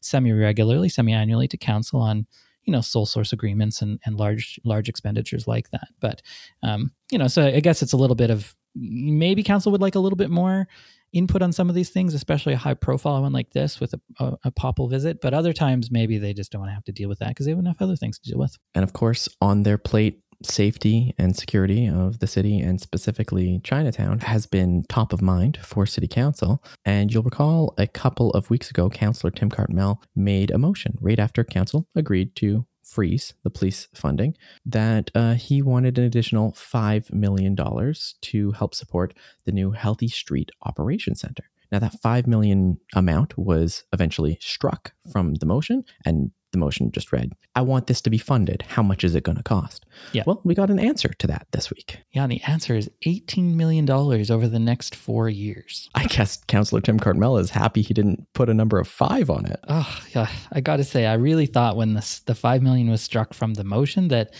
semi 0.00 0.32
regularly, 0.32 0.88
semi 0.88 1.12
annually 1.12 1.48
to 1.48 1.56
council 1.56 2.00
on 2.00 2.26
you 2.64 2.72
know 2.72 2.80
sole 2.80 3.06
source 3.06 3.32
agreements 3.32 3.80
and, 3.80 4.00
and 4.04 4.16
large 4.16 4.58
large 4.64 4.88
expenditures 4.88 5.46
like 5.46 5.70
that 5.70 5.86
but 6.00 6.20
um, 6.64 6.90
you 7.12 7.18
know 7.18 7.28
so 7.28 7.46
i 7.46 7.60
guess 7.60 7.80
it's 7.80 7.92
a 7.92 7.96
little 7.96 8.16
bit 8.16 8.28
of 8.28 8.56
maybe 8.74 9.44
council 9.44 9.70
would 9.70 9.80
like 9.80 9.94
a 9.94 10.00
little 10.00 10.16
bit 10.16 10.30
more 10.30 10.66
input 11.12 11.42
on 11.42 11.52
some 11.52 11.68
of 11.68 11.74
these 11.74 11.90
things, 11.90 12.14
especially 12.14 12.52
a 12.52 12.58
high 12.58 12.74
profile 12.74 13.22
one 13.22 13.32
like 13.32 13.50
this 13.52 13.80
with 13.80 13.94
a, 13.94 14.00
a, 14.20 14.36
a 14.44 14.50
papal 14.50 14.88
visit. 14.88 15.20
But 15.20 15.34
other 15.34 15.52
times, 15.52 15.90
maybe 15.90 16.18
they 16.18 16.34
just 16.34 16.52
don't 16.52 16.60
want 16.60 16.70
to 16.70 16.74
have 16.74 16.84
to 16.84 16.92
deal 16.92 17.08
with 17.08 17.20
that 17.20 17.28
because 17.28 17.46
they 17.46 17.52
have 17.52 17.58
enough 17.58 17.80
other 17.80 17.96
things 17.96 18.18
to 18.18 18.30
deal 18.30 18.38
with. 18.38 18.56
And 18.74 18.84
of 18.84 18.92
course, 18.92 19.28
on 19.40 19.62
their 19.62 19.78
plate, 19.78 20.20
safety 20.42 21.14
and 21.18 21.36
security 21.36 21.86
of 21.86 22.18
the 22.18 22.26
city 22.26 22.60
and 22.60 22.80
specifically 22.80 23.60
Chinatown 23.64 24.20
has 24.20 24.46
been 24.46 24.84
top 24.88 25.12
of 25.12 25.22
mind 25.22 25.58
for 25.62 25.86
City 25.86 26.08
Council. 26.08 26.62
And 26.84 27.12
you'll 27.12 27.22
recall 27.22 27.74
a 27.78 27.86
couple 27.86 28.30
of 28.32 28.50
weeks 28.50 28.70
ago, 28.70 28.90
Councillor 28.90 29.30
Tim 29.30 29.50
Cartmell 29.50 29.98
made 30.14 30.50
a 30.50 30.58
motion 30.58 30.98
right 31.00 31.18
after 31.18 31.44
Council 31.44 31.86
agreed 31.94 32.34
to 32.36 32.66
freeze 32.86 33.34
the 33.42 33.50
police 33.50 33.88
funding 33.94 34.36
that 34.64 35.10
uh, 35.14 35.34
he 35.34 35.60
wanted 35.60 35.98
an 35.98 36.04
additional 36.04 36.52
$5 36.52 37.12
million 37.12 37.56
to 37.56 38.52
help 38.52 38.74
support 38.74 39.12
the 39.44 39.52
new 39.52 39.72
Healthy 39.72 40.08
Street 40.08 40.50
Operations 40.62 41.20
Center. 41.20 41.44
Now, 41.72 41.80
that 41.80 42.00
5 42.00 42.26
million 42.28 42.78
amount 42.94 43.36
was 43.36 43.84
eventually 43.92 44.38
struck 44.40 44.92
from 45.10 45.34
the 45.34 45.46
motion, 45.46 45.84
and 46.04 46.30
the 46.52 46.58
motion 46.58 46.90
just 46.92 47.12
read, 47.12 47.32
I 47.54 47.62
want 47.62 47.86
this 47.86 48.00
to 48.02 48.10
be 48.10 48.18
funded. 48.18 48.62
How 48.62 48.82
much 48.82 49.04
is 49.04 49.14
it 49.14 49.24
going 49.24 49.36
to 49.36 49.42
cost? 49.42 49.84
Yeah. 50.12 50.22
Well, 50.26 50.40
we 50.44 50.54
got 50.54 50.70
an 50.70 50.78
answer 50.78 51.08
to 51.08 51.26
that 51.26 51.46
this 51.52 51.70
week. 51.70 51.98
Yeah, 52.12 52.22
and 52.22 52.32
the 52.32 52.42
answer 52.42 52.76
is 52.76 52.90
$18 53.04 53.54
million 53.54 53.88
over 53.90 54.48
the 54.48 54.58
next 54.58 54.94
four 54.94 55.28
years. 55.28 55.88
I 55.94 56.06
guess 56.06 56.36
Councillor 56.46 56.80
Tim 56.80 56.98
Cartmell 56.98 57.40
is 57.40 57.50
happy 57.50 57.82
he 57.82 57.94
didn't 57.94 58.26
put 58.32 58.48
a 58.48 58.54
number 58.54 58.78
of 58.78 58.88
five 58.88 59.30
on 59.30 59.46
it. 59.46 59.60
Oh, 59.68 59.98
yeah. 60.14 60.30
I 60.52 60.60
got 60.60 60.76
to 60.76 60.84
say, 60.84 61.06
I 61.06 61.14
really 61.14 61.46
thought 61.46 61.76
when 61.76 61.94
this, 61.94 62.20
the 62.20 62.34
5 62.34 62.62
million 62.62 62.90
was 62.90 63.02
struck 63.02 63.34
from 63.34 63.54
the 63.54 63.64
motion 63.64 64.08
that 64.08 64.34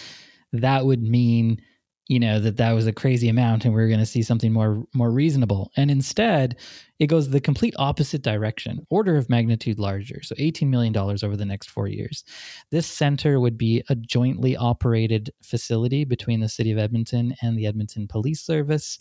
that 0.53 0.87
would 0.87 1.03
mean 1.03 1.61
you 2.09 2.21
know 2.21 2.39
that 2.39 2.57
that 2.57 2.73
was 2.73 2.87
a 2.87 2.93
crazy 2.93 3.29
amount 3.29 3.65
and 3.65 3.75
we 3.75 3.83
are 3.83 3.89
going 3.89 4.01
to 4.01 4.07
see 4.07 4.23
something 4.23 4.53
more 4.53 4.85
more 4.95 5.11
reasonable. 5.11 5.73
And 5.77 5.91
instead 5.91 6.57
it 6.99 7.09
goes 7.09 7.29
the 7.29 7.41
complete 7.41 7.75
opposite 7.79 8.23
direction 8.23 8.87
order 8.91 9.17
of 9.17 9.29
magnitude 9.29 9.79
larger 9.79 10.23
so 10.23 10.35
18 10.39 10.71
million 10.71 10.93
dollars 10.93 11.23
over 11.23 11.37
the 11.37 11.45
next 11.45 11.71
4 11.71 11.89
years. 11.89 12.25
This 12.71 12.87
center 12.87 13.41
would 13.41 13.59
be 13.59 13.83
a 13.89 13.95
jointly 13.95 14.57
operated 14.57 15.31
facility 15.43 16.05
between 16.05 16.41
the 16.41 16.49
city 16.49 16.71
of 16.73 16.79
Edmonton 16.79 17.35
and 17.43 17.59
the 17.59 17.67
Edmonton 17.67 18.07
Police 18.09 18.41
Service. 18.41 18.99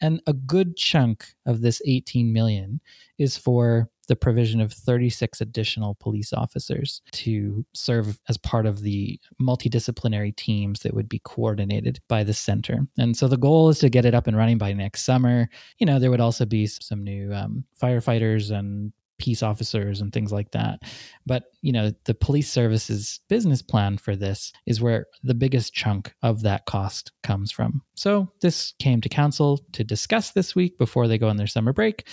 And 0.00 0.20
a 0.26 0.32
good 0.32 0.76
chunk 0.76 1.26
of 1.46 1.60
this 1.60 1.80
18 1.86 2.32
million 2.32 2.80
is 3.18 3.36
for 3.36 3.88
the 4.06 4.16
provision 4.16 4.60
of 4.60 4.72
36 4.72 5.40
additional 5.40 5.96
police 5.96 6.32
officers 6.32 7.02
to 7.12 7.64
serve 7.74 8.20
as 8.28 8.36
part 8.38 8.66
of 8.66 8.82
the 8.82 9.18
multidisciplinary 9.40 10.34
teams 10.36 10.80
that 10.80 10.94
would 10.94 11.08
be 11.08 11.20
coordinated 11.24 12.00
by 12.08 12.24
the 12.24 12.34
center. 12.34 12.86
And 12.98 13.16
so 13.16 13.28
the 13.28 13.36
goal 13.36 13.68
is 13.68 13.78
to 13.80 13.88
get 13.88 14.04
it 14.04 14.14
up 14.14 14.26
and 14.26 14.36
running 14.36 14.58
by 14.58 14.72
next 14.72 15.04
summer. 15.04 15.48
You 15.78 15.86
know, 15.86 15.98
there 15.98 16.10
would 16.10 16.20
also 16.20 16.44
be 16.44 16.66
some 16.66 17.02
new 17.02 17.32
um, 17.32 17.64
firefighters 17.80 18.50
and 18.50 18.92
peace 19.18 19.42
officers 19.42 20.00
and 20.00 20.12
things 20.12 20.32
like 20.32 20.50
that. 20.52 20.80
But, 21.26 21.44
you 21.62 21.72
know, 21.72 21.92
the 22.04 22.14
police 22.14 22.50
services 22.50 23.20
business 23.28 23.62
plan 23.62 23.98
for 23.98 24.16
this 24.16 24.52
is 24.66 24.80
where 24.80 25.06
the 25.22 25.34
biggest 25.34 25.72
chunk 25.72 26.14
of 26.22 26.42
that 26.42 26.66
cost 26.66 27.12
comes 27.22 27.52
from. 27.52 27.82
So 27.94 28.28
this 28.40 28.74
came 28.78 29.00
to 29.00 29.08
council 29.08 29.60
to 29.72 29.84
discuss 29.84 30.32
this 30.32 30.54
week 30.54 30.78
before 30.78 31.08
they 31.08 31.18
go 31.18 31.28
on 31.28 31.36
their 31.36 31.46
summer 31.46 31.72
break. 31.72 32.06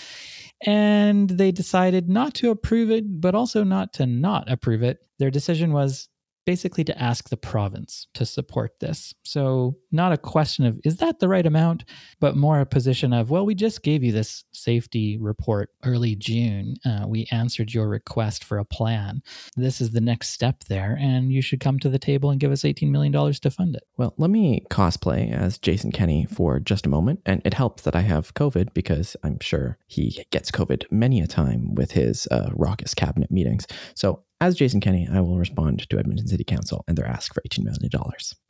And 0.64 1.28
they 1.28 1.50
decided 1.50 2.08
not 2.08 2.34
to 2.34 2.50
approve 2.50 2.90
it, 2.90 3.20
but 3.20 3.34
also 3.34 3.64
not 3.64 3.92
to 3.94 4.06
not 4.06 4.50
approve 4.50 4.82
it. 4.82 4.98
Their 5.18 5.30
decision 5.30 5.72
was 5.72 6.08
basically 6.44 6.84
to 6.84 7.02
ask 7.02 7.28
the 7.28 7.36
province 7.36 8.06
to 8.14 8.26
support 8.26 8.80
this. 8.80 9.14
So, 9.22 9.76
not 9.90 10.12
a 10.12 10.18
question 10.18 10.64
of 10.64 10.80
is 10.84 10.96
that 10.96 11.20
the 11.20 11.28
right 11.28 11.46
amount, 11.46 11.84
but 12.20 12.36
more 12.36 12.60
a 12.60 12.66
position 12.66 13.12
of, 13.12 13.30
well, 13.30 13.44
we 13.44 13.54
just 13.54 13.82
gave 13.82 14.02
you 14.02 14.12
this 14.12 14.44
safety 14.52 15.18
report 15.18 15.70
early 15.84 16.16
June. 16.16 16.76
Uh, 16.84 17.04
we 17.06 17.26
answered 17.30 17.72
your 17.72 17.88
request 17.88 18.44
for 18.44 18.58
a 18.58 18.64
plan. 18.64 19.22
This 19.56 19.80
is 19.80 19.90
the 19.90 20.00
next 20.00 20.30
step 20.30 20.64
there, 20.64 20.96
and 21.00 21.32
you 21.32 21.42
should 21.42 21.60
come 21.60 21.78
to 21.80 21.88
the 21.88 21.98
table 21.98 22.30
and 22.30 22.40
give 22.40 22.52
us 22.52 22.62
$18 22.62 22.90
million 22.90 23.12
to 23.12 23.50
fund 23.50 23.76
it. 23.76 23.82
Well, 23.96 24.14
let 24.18 24.30
me 24.30 24.64
cosplay 24.70 25.32
as 25.32 25.58
Jason 25.58 25.92
Kenney 25.92 26.26
for 26.26 26.58
just 26.60 26.86
a 26.86 26.90
moment. 26.90 27.20
And 27.26 27.42
it 27.44 27.54
helps 27.54 27.82
that 27.82 27.96
I 27.96 28.00
have 28.00 28.34
COVID 28.34 28.74
because 28.74 29.16
I'm 29.22 29.38
sure 29.40 29.78
he 29.86 30.24
gets 30.30 30.50
COVID 30.50 30.84
many 30.90 31.20
a 31.20 31.26
time 31.26 31.74
with 31.74 31.92
his 31.92 32.26
uh, 32.30 32.50
raucous 32.52 32.94
cabinet 32.94 33.30
meetings. 33.30 33.66
So, 33.94 34.24
as 34.42 34.56
Jason 34.56 34.80
Kenney, 34.80 35.08
I 35.10 35.20
will 35.20 35.38
respond 35.38 35.88
to 35.88 35.98
Edmonton 36.00 36.26
City 36.26 36.42
Council 36.42 36.84
and 36.88 36.98
their 36.98 37.06
ask 37.06 37.32
for 37.32 37.40
$18 37.48 37.62
million. 37.62 37.90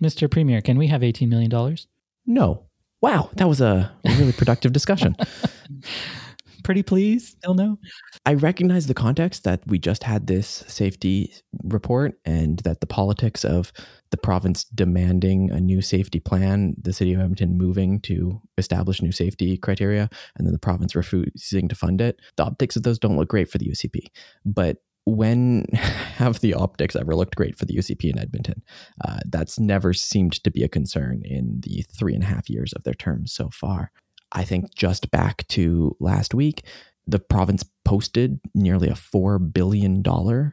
Mr. 0.02 0.31
Premier, 0.31 0.62
can 0.62 0.78
we 0.78 0.87
have 0.87 1.02
$18 1.02 1.28
million? 1.28 1.76
No. 2.24 2.64
Wow, 3.02 3.28
that 3.35 3.46
was 3.46 3.61
a 3.61 3.92
really 4.07 4.33
productive 4.33 4.72
discussion. 4.72 5.14
Pretty 6.64 6.83
please? 6.83 7.28
Still 7.28 7.55
no? 7.55 7.78
I 8.24 8.35
recognize 8.35 8.87
the 8.87 8.94
context 8.94 9.44
that 9.44 9.61
we 9.66 9.78
just 9.78 10.05
had 10.05 10.28
this 10.28 10.64
safety 10.66 11.35
report 11.64 12.14
and 12.24 12.61
that 12.61 12.81
the 12.81 12.87
politics 12.87 13.44
of 13.44 13.70
the 14.12 14.16
province 14.16 14.64
demanding 14.64 15.50
a 15.50 15.61
new 15.61 15.83
safety 15.83 16.20
plan, 16.20 16.74
the 16.81 16.92
city 16.92 17.12
of 17.12 17.20
Edmonton 17.20 17.59
moving 17.59 18.00
to 18.02 18.40
establish 18.57 19.02
new 19.02 19.12
safety 19.12 19.59
criteria, 19.59 20.09
and 20.37 20.46
then 20.46 20.52
the 20.52 20.59
province 20.59 20.94
refusing 20.94 21.68
to 21.68 21.74
fund 21.74 22.00
it. 22.00 22.18
The 22.37 22.44
optics 22.44 22.76
of 22.76 22.85
those 22.85 22.98
don't 22.98 23.16
look 23.16 23.28
great 23.28 23.50
for 23.50 23.59
the 23.59 23.66
UCP. 23.66 24.07
But 24.46 24.78
when 25.05 25.65
have 25.73 26.41
the 26.41 26.55
optics 26.55 26.97
ever 26.97 27.15
looked 27.15 27.37
great 27.37 27.57
for 27.57 27.65
the 27.65 27.77
UCP 27.77 28.11
in 28.11 28.19
Edmonton? 28.19 28.62
Uh, 29.05 29.21
that's 29.27 29.59
never 29.59 29.93
seemed 29.93 30.43
to 30.45 30.51
be 30.51 30.62
a 30.62 30.69
concern 30.69 31.23
in 31.25 31.61
the 31.61 31.85
three 31.97 32.15
and 32.15 32.23
a 32.23 32.27
half 32.27 32.49
years 32.49 32.73
of 32.73 32.85
their 32.85 32.95
terms 32.95 33.33
so 33.33 33.49
far. 33.51 33.91
I 34.33 34.45
think 34.45 34.75
just 34.75 35.11
back 35.11 35.47
to 35.49 35.97
last 36.01 36.35
week, 36.35 36.65
the 37.07 37.19
province 37.19 37.65
posted 37.85 38.41
nearly 38.55 38.88
a 38.88 38.95
$4 38.95 39.53
billion 39.53 40.03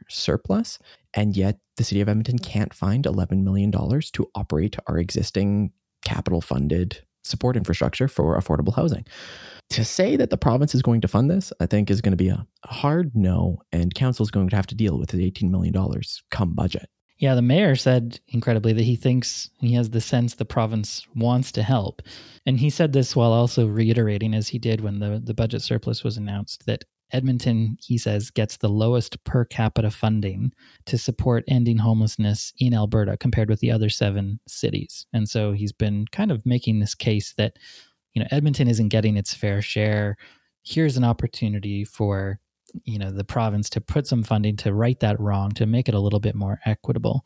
surplus, 0.09 0.79
and 1.13 1.37
yet 1.37 1.59
the 1.77 1.83
city 1.83 2.01
of 2.01 2.09
Edmonton 2.09 2.39
can't 2.39 2.73
find 2.73 3.05
$11 3.05 3.43
million 3.43 3.71
to 3.71 4.31
operate 4.35 4.75
our 4.87 4.97
existing 4.97 5.71
capital 6.03 6.41
funded 6.41 7.03
support 7.29 7.55
infrastructure 7.55 8.07
for 8.07 8.37
affordable 8.37 8.75
housing. 8.75 9.05
To 9.71 9.85
say 9.85 10.15
that 10.15 10.31
the 10.31 10.37
province 10.37 10.73
is 10.73 10.81
going 10.81 11.01
to 11.01 11.07
fund 11.07 11.29
this, 11.29 11.53
I 11.59 11.67
think 11.67 11.91
is 11.91 12.01
going 12.01 12.13
to 12.13 12.17
be 12.17 12.29
a 12.29 12.45
hard 12.65 13.15
no, 13.15 13.61
and 13.71 13.93
council 13.93 14.23
is 14.23 14.31
going 14.31 14.49
to 14.49 14.55
have 14.55 14.67
to 14.67 14.75
deal 14.75 14.97
with 14.97 15.09
the 15.09 15.31
$18 15.31 15.49
million 15.51 15.73
come 16.31 16.53
budget. 16.53 16.89
Yeah, 17.19 17.35
the 17.35 17.41
mayor 17.41 17.75
said 17.75 18.19
incredibly 18.29 18.71
that 18.73 18.83
he 18.83 18.95
thinks 18.95 19.49
he 19.59 19.73
has 19.73 19.89
the 19.89 19.99
sense 19.99 20.35
the 20.35 20.45
province 20.45 21.05
wants 21.15 21.51
to 21.51 21.63
help. 21.63 22.01
And 22.45 22.59
he 22.59 22.69
said 22.69 22.93
this 22.93 23.13
while 23.13 23.33
also 23.33 23.67
reiterating, 23.67 24.33
as 24.33 24.47
he 24.47 24.57
did 24.57 24.79
when 24.81 24.99
the, 24.99 25.21
the 25.23 25.33
budget 25.33 25.61
surplus 25.61 26.01
was 26.01 26.15
announced, 26.15 26.65
that 26.65 26.85
Edmonton, 27.11 27.77
he 27.81 27.97
says, 27.97 28.29
gets 28.29 28.57
the 28.57 28.69
lowest 28.69 29.23
per 29.23 29.45
capita 29.45 29.91
funding 29.91 30.53
to 30.85 30.97
support 30.97 31.43
ending 31.47 31.77
homelessness 31.77 32.53
in 32.59 32.73
Alberta 32.73 33.17
compared 33.17 33.49
with 33.49 33.59
the 33.59 33.71
other 33.71 33.89
seven 33.89 34.39
cities. 34.47 35.05
And 35.13 35.27
so 35.27 35.51
he's 35.51 35.71
been 35.71 36.05
kind 36.11 36.31
of 36.31 36.45
making 36.45 36.79
this 36.79 36.95
case 36.95 37.33
that, 37.37 37.57
you 38.13 38.21
know, 38.21 38.27
Edmonton 38.31 38.67
isn't 38.67 38.89
getting 38.89 39.17
its 39.17 39.33
fair 39.33 39.61
share. 39.61 40.17
Here's 40.63 40.97
an 40.97 41.03
opportunity 41.03 41.83
for, 41.83 42.39
you 42.83 42.99
know, 42.99 43.11
the 43.11 43.23
province 43.23 43.69
to 43.71 43.81
put 43.81 44.05
some 44.05 44.23
funding 44.23 44.55
to 44.57 44.73
right 44.73 44.99
that 44.99 45.19
wrong, 45.19 45.51
to 45.51 45.65
make 45.65 45.89
it 45.89 45.95
a 45.95 45.99
little 45.99 46.19
bit 46.19 46.35
more 46.35 46.59
equitable. 46.65 47.25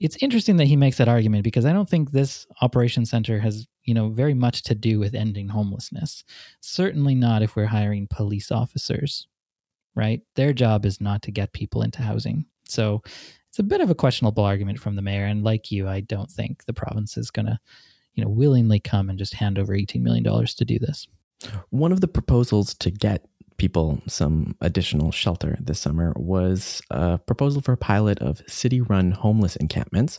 It's 0.00 0.16
interesting 0.20 0.56
that 0.56 0.66
he 0.66 0.74
makes 0.74 0.98
that 0.98 1.08
argument 1.08 1.44
because 1.44 1.64
I 1.64 1.72
don't 1.72 1.88
think 1.88 2.10
this 2.10 2.46
operation 2.60 3.06
center 3.06 3.38
has 3.38 3.68
you 3.84 3.94
know, 3.94 4.08
very 4.08 4.34
much 4.34 4.62
to 4.62 4.74
do 4.74 4.98
with 4.98 5.14
ending 5.14 5.48
homelessness. 5.48 6.24
Certainly 6.60 7.14
not 7.14 7.42
if 7.42 7.56
we're 7.56 7.66
hiring 7.66 8.06
police 8.06 8.52
officers, 8.52 9.26
right? 9.94 10.20
Their 10.36 10.52
job 10.52 10.86
is 10.86 11.00
not 11.00 11.22
to 11.22 11.30
get 11.30 11.52
people 11.52 11.82
into 11.82 12.02
housing. 12.02 12.46
So 12.64 13.02
it's 13.48 13.58
a 13.58 13.64
bit 13.64 13.80
of 13.80 13.90
a 13.90 13.94
questionable 13.94 14.44
argument 14.44 14.78
from 14.78 14.96
the 14.96 15.02
mayor. 15.02 15.26
And 15.26 15.44
like 15.44 15.70
you, 15.70 15.88
I 15.88 16.00
don't 16.00 16.30
think 16.30 16.64
the 16.64 16.72
province 16.72 17.16
is 17.16 17.30
going 17.30 17.46
to, 17.46 17.58
you 18.14 18.24
know, 18.24 18.30
willingly 18.30 18.80
come 18.80 19.10
and 19.10 19.18
just 19.18 19.34
hand 19.34 19.58
over 19.58 19.74
$18 19.74 20.00
million 20.00 20.24
to 20.24 20.64
do 20.64 20.78
this. 20.78 21.06
One 21.70 21.92
of 21.92 22.00
the 22.00 22.08
proposals 22.08 22.74
to 22.74 22.90
get 22.90 23.26
people 23.56 24.02
some 24.06 24.56
additional 24.60 25.12
shelter 25.12 25.56
this 25.60 25.80
summer 25.80 26.12
was 26.16 26.80
a 26.90 27.18
proposal 27.18 27.60
for 27.60 27.72
a 27.72 27.76
pilot 27.76 28.18
of 28.20 28.42
city 28.46 28.80
run 28.80 29.12
homeless 29.12 29.56
encampments, 29.56 30.18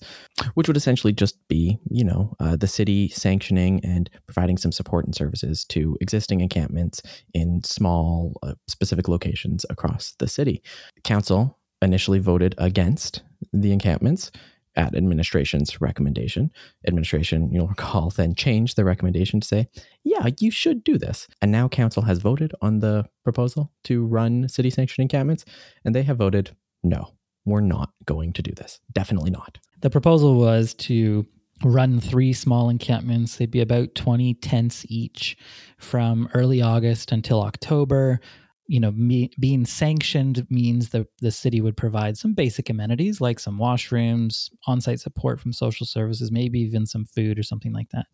which 0.53 0.67
would 0.67 0.77
essentially 0.77 1.13
just 1.13 1.47
be, 1.47 1.77
you 1.89 2.03
know, 2.03 2.35
uh, 2.39 2.55
the 2.55 2.67
city 2.67 3.09
sanctioning 3.09 3.79
and 3.83 4.09
providing 4.27 4.57
some 4.57 4.71
support 4.71 5.05
and 5.05 5.15
services 5.15 5.65
to 5.65 5.97
existing 6.01 6.41
encampments 6.41 7.01
in 7.33 7.63
small, 7.63 8.33
uh, 8.43 8.53
specific 8.67 9.07
locations 9.07 9.65
across 9.69 10.13
the 10.19 10.27
city. 10.27 10.61
Council 11.03 11.57
initially 11.81 12.19
voted 12.19 12.55
against 12.57 13.21
the 13.51 13.71
encampments 13.71 14.31
at 14.75 14.95
administration's 14.95 15.79
recommendation. 15.79 16.51
Administration, 16.87 17.49
you'll 17.51 17.67
recall, 17.67 18.09
then 18.09 18.35
changed 18.35 18.75
the 18.75 18.85
recommendation 18.85 19.39
to 19.39 19.47
say, 19.47 19.67
yeah, 20.03 20.27
you 20.39 20.51
should 20.51 20.83
do 20.83 20.97
this. 20.97 21.27
And 21.41 21.51
now 21.51 21.67
council 21.67 22.03
has 22.03 22.19
voted 22.19 22.53
on 22.61 22.79
the 22.79 23.05
proposal 23.23 23.71
to 23.85 24.05
run 24.05 24.47
city 24.49 24.69
sanctioned 24.69 25.03
encampments, 25.03 25.45
and 25.85 25.93
they 25.93 26.03
have 26.03 26.17
voted 26.17 26.55
no, 26.83 27.13
we're 27.45 27.61
not 27.61 27.91
going 28.05 28.33
to 28.33 28.41
do 28.41 28.51
this. 28.55 28.79
Definitely 28.91 29.31
not. 29.31 29.57
The 29.81 29.89
proposal 29.89 30.35
was 30.35 30.73
to 30.75 31.25
run 31.63 31.99
three 31.99 32.33
small 32.33 32.69
encampments. 32.69 33.37
They'd 33.37 33.51
be 33.51 33.61
about 33.61 33.95
20 33.95 34.33
tents 34.35 34.85
each 34.89 35.37
from 35.77 36.29
early 36.33 36.61
August 36.61 37.11
until 37.11 37.41
October 37.41 38.19
you 38.67 38.79
know, 38.79 38.91
me, 38.91 39.29
being 39.39 39.65
sanctioned 39.65 40.47
means 40.49 40.89
that 40.89 41.07
the 41.19 41.31
city 41.31 41.59
would 41.61 41.75
provide 41.75 42.17
some 42.17 42.33
basic 42.33 42.69
amenities 42.69 43.19
like 43.19 43.39
some 43.39 43.57
washrooms, 43.57 44.49
on 44.67 44.79
site 44.79 44.99
support 44.99 45.39
from 45.39 45.51
social 45.51 45.85
services, 45.85 46.31
maybe 46.31 46.59
even 46.59 46.85
some 46.85 47.05
food 47.05 47.37
or 47.37 47.43
something 47.43 47.73
like 47.73 47.89
that. 47.89 48.05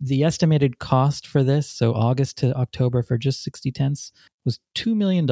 The 0.00 0.22
estimated 0.24 0.78
cost 0.78 1.26
for 1.26 1.42
this, 1.42 1.68
so 1.68 1.94
August 1.94 2.38
to 2.38 2.54
October 2.56 3.02
for 3.02 3.16
just 3.16 3.42
60 3.42 3.72
tents, 3.72 4.12
was 4.44 4.60
$2 4.74 4.94
million 4.94 5.26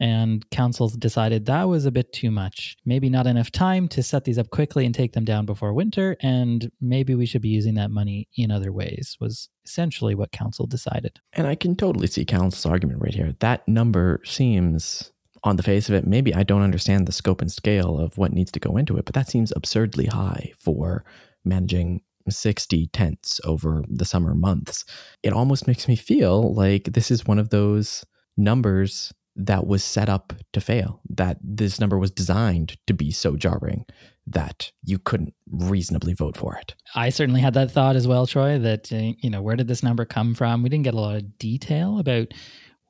and 0.00 0.48
councils 0.50 0.96
decided 0.96 1.46
that 1.46 1.64
was 1.64 1.86
a 1.86 1.92
bit 1.92 2.12
too 2.12 2.30
much. 2.30 2.76
Maybe 2.84 3.08
not 3.08 3.26
enough 3.26 3.50
time 3.50 3.88
to 3.88 4.02
set 4.02 4.24
these 4.24 4.38
up 4.38 4.50
quickly 4.50 4.84
and 4.86 4.94
take 4.94 5.12
them 5.12 5.24
down 5.24 5.46
before 5.46 5.72
winter, 5.72 6.16
and 6.20 6.70
maybe 6.80 7.14
we 7.14 7.26
should 7.26 7.42
be 7.42 7.48
using 7.48 7.74
that 7.74 7.90
money 7.90 8.28
in 8.36 8.50
other 8.50 8.72
ways, 8.72 9.16
was 9.20 9.48
essentially 9.64 10.14
what 10.14 10.32
council 10.32 10.66
decided. 10.66 11.20
And 11.32 11.46
I 11.46 11.54
can 11.54 11.76
totally 11.76 12.06
see 12.06 12.24
council's 12.24 12.66
argument 12.66 13.00
right 13.00 13.14
here. 13.14 13.34
That 13.40 13.66
number 13.68 14.20
seems 14.24 15.12
on 15.44 15.56
the 15.56 15.62
face 15.62 15.88
of 15.88 15.94
it, 15.94 16.06
maybe 16.06 16.34
I 16.34 16.42
don't 16.42 16.62
understand 16.62 17.06
the 17.06 17.12
scope 17.12 17.42
and 17.42 17.52
scale 17.52 18.00
of 18.00 18.16
what 18.16 18.32
needs 18.32 18.50
to 18.52 18.60
go 18.60 18.76
into 18.76 18.96
it, 18.96 19.04
but 19.04 19.14
that 19.14 19.28
seems 19.28 19.52
absurdly 19.54 20.06
high 20.06 20.52
for 20.58 21.04
managing 21.44 22.00
60 22.28 22.86
tents 22.88 23.40
over 23.44 23.84
the 23.88 24.06
summer 24.06 24.34
months. 24.34 24.86
It 25.22 25.34
almost 25.34 25.66
makes 25.66 25.86
me 25.86 25.96
feel 25.96 26.54
like 26.54 26.84
this 26.84 27.10
is 27.10 27.26
one 27.26 27.38
of 27.38 27.50
those 27.50 28.04
numbers 28.36 29.12
that 29.36 29.66
was 29.66 29.82
set 29.82 30.08
up 30.08 30.32
to 30.52 30.60
fail, 30.60 31.00
that 31.08 31.38
this 31.42 31.80
number 31.80 31.98
was 31.98 32.10
designed 32.10 32.76
to 32.86 32.94
be 32.94 33.10
so 33.10 33.36
jarring 33.36 33.84
that 34.26 34.70
you 34.84 34.98
couldn't 34.98 35.34
reasonably 35.50 36.14
vote 36.14 36.36
for 36.36 36.56
it. 36.56 36.74
I 36.94 37.10
certainly 37.10 37.40
had 37.40 37.54
that 37.54 37.70
thought 37.70 37.96
as 37.96 38.08
well, 38.08 38.26
Troy, 38.26 38.58
that, 38.58 38.92
uh, 38.92 39.12
you 39.20 39.30
know, 39.30 39.42
where 39.42 39.56
did 39.56 39.68
this 39.68 39.82
number 39.82 40.04
come 40.04 40.34
from? 40.34 40.62
We 40.62 40.68
didn't 40.68 40.84
get 40.84 40.94
a 40.94 41.00
lot 41.00 41.16
of 41.16 41.38
detail 41.38 41.98
about 41.98 42.28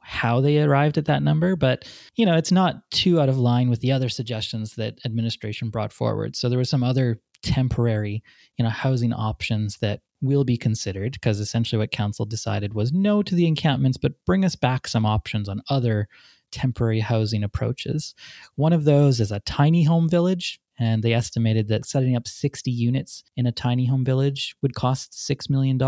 how 0.01 0.41
they 0.43 0.63
arrived 0.63 0.99
at 0.99 1.07
that 1.07 1.23
number, 1.23 1.57
but, 1.57 1.91
you 2.15 2.27
know, 2.27 2.37
it's 2.37 2.53
not 2.53 2.89
too 2.91 3.21
out 3.21 3.31
of 3.31 3.39
line 3.39 3.71
with 3.71 3.81
the 3.81 3.91
other 3.91 4.11
suggestions 4.11 4.75
that 4.75 4.99
administration 5.05 5.71
brought 5.71 5.93
forward. 5.93 6.37
So 6.37 6.49
there 6.49 6.59
were 6.59 6.65
some 6.65 6.85
other 6.85 7.21
temporary, 7.43 8.23
you 8.59 8.65
know, 8.65 8.71
housing 8.71 9.13
options 9.13 9.79
that 9.79 10.01
will 10.21 10.45
be 10.45 10.57
considered 10.57 11.13
because 11.13 11.41
essentially 11.41 11.79
what 11.79 11.91
council 11.91 12.27
decided 12.27 12.75
was 12.75 12.93
no 12.93 13.23
to 13.23 13.35
the 13.35 13.47
encampments, 13.47 13.99
but 13.99 14.13
bring 14.25 14.45
us 14.45 14.57
back 14.57 14.87
some 14.87 15.07
options 15.07 15.49
on 15.49 15.63
other 15.69 16.09
temporary 16.55 17.01
housing 17.01 17.43
approaches. 17.43 18.15
One 18.55 18.73
of 18.73 18.85
those 18.85 19.21
is 19.21 19.33
a 19.33 19.41
tiny 19.41 19.83
home 19.83 20.09
village, 20.09 20.61
and 20.79 21.03
they 21.03 21.13
estimated 21.13 21.69
that 21.69 21.85
setting 21.85 22.17
up 22.17 22.29
60 22.29 22.71
units 22.71 23.25
in 23.37 23.47
a 23.47 23.53
tiny 23.53 23.87
home 23.87 24.05
village 24.05 24.57
would 24.63 24.75
cost 24.75 25.13
$6 25.13 25.51
million. 25.51 25.79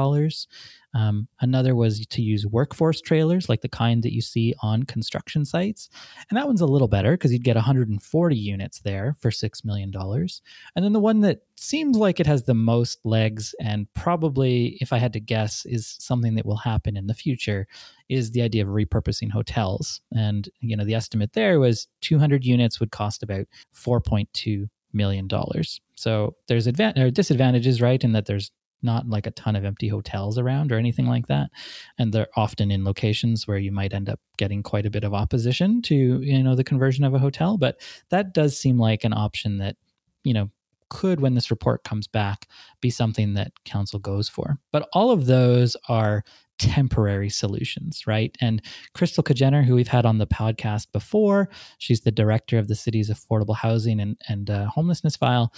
Um, 0.94 1.28
another 1.40 1.74
was 1.74 2.06
to 2.06 2.22
use 2.22 2.46
workforce 2.46 3.00
trailers, 3.00 3.48
like 3.48 3.60
the 3.60 3.68
kind 3.68 4.02
that 4.02 4.14
you 4.14 4.20
see 4.20 4.54
on 4.62 4.84
construction 4.84 5.44
sites. 5.44 5.88
And 6.30 6.36
that 6.36 6.46
one's 6.46 6.60
a 6.60 6.66
little 6.66 6.88
better 6.88 7.12
because 7.12 7.32
you'd 7.32 7.44
get 7.44 7.56
140 7.56 8.36
units 8.36 8.80
there 8.80 9.14
for 9.20 9.30
$6 9.30 9.64
million. 9.64 9.92
And 9.94 10.84
then 10.84 10.92
the 10.92 11.00
one 11.00 11.20
that 11.20 11.42
seems 11.56 11.96
like 11.96 12.20
it 12.20 12.26
has 12.26 12.44
the 12.44 12.54
most 12.54 12.98
legs, 13.04 13.54
and 13.60 13.92
probably, 13.94 14.78
if 14.80 14.92
I 14.92 14.98
had 14.98 15.12
to 15.14 15.20
guess, 15.20 15.66
is 15.66 15.96
something 15.98 16.34
that 16.36 16.46
will 16.46 16.56
happen 16.56 16.96
in 16.96 17.06
the 17.06 17.14
future, 17.14 17.66
is 18.08 18.30
the 18.30 18.42
idea 18.42 18.62
of 18.62 18.68
repurposing 18.68 19.30
hotels. 19.30 20.00
And, 20.12 20.48
you 20.60 20.76
know, 20.76 20.84
the 20.84 20.94
estimate 20.94 21.32
there 21.32 21.60
was 21.60 21.88
200 22.02 22.44
units 22.44 22.80
would 22.80 22.90
cost 22.90 23.22
about 23.22 23.46
4.2 23.74 24.68
million 24.92 25.28
dollars. 25.28 25.80
So 25.94 26.34
there's 26.48 26.66
advan- 26.66 27.12
disadvantages, 27.12 27.80
right, 27.80 28.02
in 28.02 28.12
that 28.12 28.26
there's 28.26 28.50
not 28.86 29.06
like 29.08 29.26
a 29.26 29.30
ton 29.32 29.54
of 29.54 29.64
empty 29.64 29.88
hotels 29.88 30.38
around 30.38 30.72
or 30.72 30.78
anything 30.78 31.06
like 31.06 31.26
that 31.26 31.50
and 31.98 32.12
they're 32.12 32.28
often 32.36 32.70
in 32.70 32.84
locations 32.84 33.46
where 33.46 33.58
you 33.58 33.70
might 33.70 33.92
end 33.92 34.08
up 34.08 34.20
getting 34.38 34.62
quite 34.62 34.86
a 34.86 34.90
bit 34.90 35.04
of 35.04 35.12
opposition 35.12 35.82
to 35.82 36.20
you 36.22 36.42
know 36.42 36.54
the 36.54 36.64
conversion 36.64 37.04
of 37.04 37.12
a 37.12 37.18
hotel 37.18 37.58
but 37.58 37.78
that 38.08 38.32
does 38.32 38.58
seem 38.58 38.78
like 38.78 39.04
an 39.04 39.12
option 39.12 39.58
that 39.58 39.76
you 40.24 40.32
know 40.32 40.48
could 40.88 41.20
when 41.20 41.34
this 41.34 41.50
report 41.50 41.82
comes 41.84 42.06
back 42.06 42.46
be 42.80 42.88
something 42.88 43.34
that 43.34 43.52
council 43.64 43.98
goes 43.98 44.28
for 44.28 44.56
but 44.72 44.88
all 44.94 45.10
of 45.10 45.26
those 45.26 45.76
are 45.88 46.22
temporary 46.58 47.28
solutions, 47.28 48.06
right? 48.06 48.36
And 48.40 48.62
Christel 48.94 49.24
Kjenner, 49.24 49.64
who 49.64 49.74
we've 49.74 49.88
had 49.88 50.06
on 50.06 50.18
the 50.18 50.26
podcast 50.26 50.90
before, 50.92 51.48
she's 51.78 52.00
the 52.00 52.10
director 52.10 52.58
of 52.58 52.68
the 52.68 52.74
city's 52.74 53.10
affordable 53.10 53.56
housing 53.56 54.00
and, 54.00 54.16
and 54.28 54.48
uh, 54.50 54.66
homelessness 54.66 55.16
file. 55.16 55.52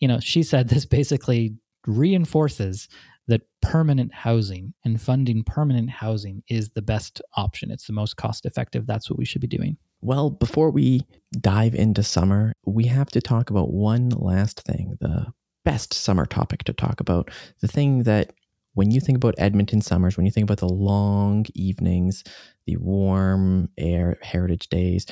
You 0.00 0.08
know, 0.08 0.20
she 0.20 0.42
said 0.42 0.68
this 0.68 0.84
basically 0.84 1.54
reinforces 1.86 2.88
that 3.28 3.42
permanent 3.60 4.12
housing 4.12 4.74
and 4.84 5.00
funding 5.00 5.44
permanent 5.44 5.90
housing 5.90 6.42
is 6.48 6.70
the 6.70 6.82
best 6.82 7.22
option. 7.36 7.70
It's 7.70 7.86
the 7.86 7.92
most 7.92 8.16
cost 8.16 8.46
effective. 8.46 8.86
That's 8.86 9.08
what 9.08 9.18
we 9.18 9.24
should 9.24 9.40
be 9.40 9.46
doing. 9.46 9.76
Well, 10.00 10.30
before 10.30 10.70
we 10.70 11.06
dive 11.40 11.74
into 11.74 12.02
summer, 12.02 12.54
we 12.66 12.86
have 12.86 13.08
to 13.10 13.20
talk 13.20 13.50
about 13.50 13.72
one 13.72 14.08
last 14.10 14.60
thing 14.62 14.96
the 15.00 15.32
best 15.64 15.94
summer 15.94 16.26
topic 16.26 16.64
to 16.64 16.72
talk 16.72 16.98
about. 16.98 17.30
The 17.60 17.68
thing 17.68 18.02
that, 18.02 18.32
when 18.74 18.90
you 18.90 19.00
think 19.00 19.16
about 19.16 19.34
Edmonton 19.38 19.80
summers, 19.80 20.16
when 20.16 20.26
you 20.26 20.32
think 20.32 20.44
about 20.44 20.58
the 20.58 20.68
long 20.68 21.46
evenings, 21.54 22.24
the 22.66 22.76
warm 22.78 23.68
air 23.78 24.18
heritage 24.22 24.68
days, 24.68 25.06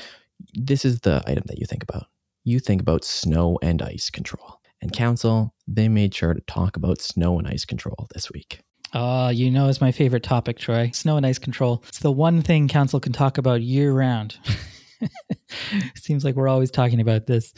this 0.55 0.83
is 0.83 1.01
the 1.01 1.23
item 1.25 1.43
that 1.47 1.59
you 1.59 1.65
think 1.65 1.83
about. 1.83 2.07
You 2.43 2.59
think 2.59 2.81
about 2.81 3.05
snow 3.05 3.59
and 3.61 3.81
ice 3.81 4.09
control 4.09 4.60
and 4.81 4.91
council, 4.93 5.53
they 5.67 5.87
made 5.87 6.13
sure 6.13 6.33
to 6.33 6.41
talk 6.41 6.75
about 6.75 7.01
snow 7.01 7.37
and 7.37 7.47
ice 7.47 7.65
control 7.65 8.07
this 8.13 8.31
week. 8.31 8.61
Oh, 8.93 9.29
you 9.29 9.49
know, 9.49 9.69
it's 9.69 9.79
my 9.79 9.91
favorite 9.91 10.23
topic, 10.23 10.59
Troy. 10.59 10.91
Snow 10.93 11.17
and 11.17 11.25
ice 11.25 11.39
control. 11.39 11.83
It's 11.87 11.99
the 11.99 12.11
one 12.11 12.41
thing 12.41 12.67
council 12.67 12.99
can 12.99 13.13
talk 13.13 13.37
about 13.37 13.61
year 13.61 13.93
round. 13.93 14.37
Seems 15.95 16.25
like 16.25 16.35
we're 16.35 16.49
always 16.49 16.71
talking 16.71 16.99
about 16.99 17.25
this. 17.25 17.53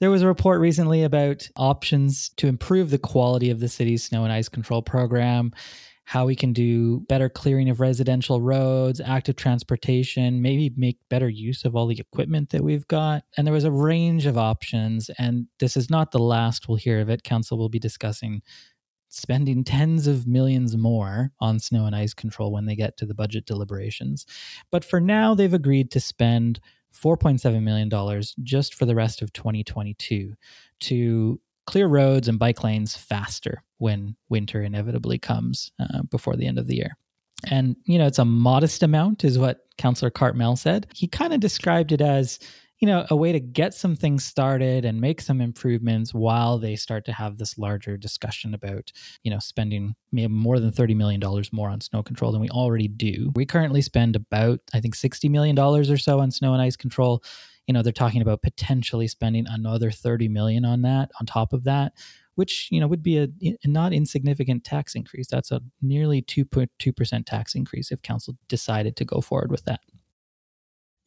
There 0.00 0.10
was 0.10 0.22
a 0.22 0.26
report 0.26 0.60
recently 0.60 1.02
about 1.04 1.48
options 1.56 2.30
to 2.38 2.48
improve 2.48 2.90
the 2.90 2.98
quality 2.98 3.50
of 3.50 3.60
the 3.60 3.68
city's 3.68 4.02
snow 4.02 4.24
and 4.24 4.32
ice 4.32 4.48
control 4.48 4.82
program, 4.82 5.52
how 6.10 6.26
we 6.26 6.34
can 6.34 6.52
do 6.52 6.98
better 7.08 7.28
clearing 7.28 7.70
of 7.70 7.78
residential 7.78 8.40
roads, 8.40 9.00
active 9.00 9.36
transportation, 9.36 10.42
maybe 10.42 10.74
make 10.76 10.98
better 11.08 11.28
use 11.28 11.64
of 11.64 11.76
all 11.76 11.86
the 11.86 12.00
equipment 12.00 12.50
that 12.50 12.64
we've 12.64 12.88
got. 12.88 13.22
And 13.36 13.46
there 13.46 13.54
was 13.54 13.62
a 13.62 13.70
range 13.70 14.26
of 14.26 14.36
options. 14.36 15.08
And 15.18 15.46
this 15.60 15.76
is 15.76 15.88
not 15.88 16.10
the 16.10 16.18
last 16.18 16.68
we'll 16.68 16.78
hear 16.78 16.98
of 16.98 17.08
it. 17.10 17.22
Council 17.22 17.56
will 17.56 17.68
be 17.68 17.78
discussing 17.78 18.42
spending 19.08 19.62
tens 19.62 20.08
of 20.08 20.26
millions 20.26 20.76
more 20.76 21.30
on 21.38 21.60
snow 21.60 21.86
and 21.86 21.94
ice 21.94 22.12
control 22.12 22.50
when 22.50 22.66
they 22.66 22.74
get 22.74 22.96
to 22.96 23.06
the 23.06 23.14
budget 23.14 23.46
deliberations. 23.46 24.26
But 24.72 24.84
for 24.84 24.98
now, 24.98 25.36
they've 25.36 25.54
agreed 25.54 25.92
to 25.92 26.00
spend 26.00 26.58
$4.7 26.92 27.62
million 27.62 28.22
just 28.42 28.74
for 28.74 28.84
the 28.84 28.96
rest 28.96 29.22
of 29.22 29.32
2022 29.32 30.34
to 30.80 31.40
clear 31.70 31.86
roads 31.86 32.26
and 32.26 32.36
bike 32.36 32.64
lanes 32.64 32.96
faster 32.96 33.62
when 33.78 34.16
winter 34.28 34.60
inevitably 34.60 35.20
comes 35.20 35.70
uh, 35.78 36.02
before 36.10 36.34
the 36.34 36.48
end 36.48 36.58
of 36.58 36.66
the 36.66 36.74
year. 36.74 36.96
And, 37.48 37.76
you 37.84 37.96
know, 37.96 38.08
it's 38.08 38.18
a 38.18 38.24
modest 38.24 38.82
amount, 38.82 39.22
is 39.22 39.38
what 39.38 39.60
Councillor 39.78 40.10
Cartmell 40.10 40.58
said. 40.58 40.88
He 40.92 41.06
kind 41.06 41.32
of 41.32 41.38
described 41.38 41.92
it 41.92 42.00
as 42.00 42.40
you 42.80 42.86
know, 42.86 43.04
a 43.10 43.16
way 43.16 43.30
to 43.30 43.40
get 43.40 43.74
some 43.74 43.94
things 43.94 44.24
started 44.24 44.86
and 44.86 45.00
make 45.00 45.20
some 45.20 45.42
improvements 45.42 46.14
while 46.14 46.58
they 46.58 46.76
start 46.76 47.04
to 47.04 47.12
have 47.12 47.36
this 47.36 47.58
larger 47.58 47.98
discussion 47.98 48.54
about, 48.54 48.90
you 49.22 49.30
know, 49.30 49.38
spending 49.38 49.94
maybe 50.12 50.32
more 50.32 50.58
than 50.58 50.72
$30 50.72 50.96
million 50.96 51.20
more 51.52 51.68
on 51.68 51.82
snow 51.82 52.02
control 52.02 52.32
than 52.32 52.40
we 52.40 52.48
already 52.48 52.88
do. 52.88 53.30
We 53.36 53.44
currently 53.44 53.82
spend 53.82 54.16
about, 54.16 54.60
I 54.72 54.80
think, 54.80 54.96
$60 54.96 55.30
million 55.30 55.58
or 55.58 55.98
so 55.98 56.20
on 56.20 56.30
snow 56.30 56.54
and 56.54 56.62
ice 56.62 56.76
control. 56.76 57.22
You 57.70 57.74
know, 57.74 57.82
they're 57.82 57.92
talking 57.92 58.20
about 58.20 58.42
potentially 58.42 59.06
spending 59.06 59.46
another 59.48 59.92
30 59.92 60.26
million 60.26 60.64
on 60.64 60.82
that 60.82 61.12
on 61.20 61.26
top 61.26 61.52
of 61.52 61.62
that 61.62 61.92
which 62.40 62.68
you 62.70 62.80
know 62.80 62.88
would 62.88 63.02
be 63.02 63.18
a, 63.18 63.28
a, 63.44 63.68
not 63.68 63.92
insignificant 63.92 64.64
tax 64.64 64.94
increase. 64.94 65.28
That's 65.28 65.52
a 65.52 65.60
nearly 65.80 66.20
2.2 66.20 66.96
percent 66.96 67.26
tax 67.26 67.54
increase 67.54 67.92
if 67.92 68.00
council 68.00 68.34
decided 68.48 68.96
to 68.96 69.04
go 69.04 69.20
forward 69.20 69.52
with 69.52 69.66
that. 69.66 69.80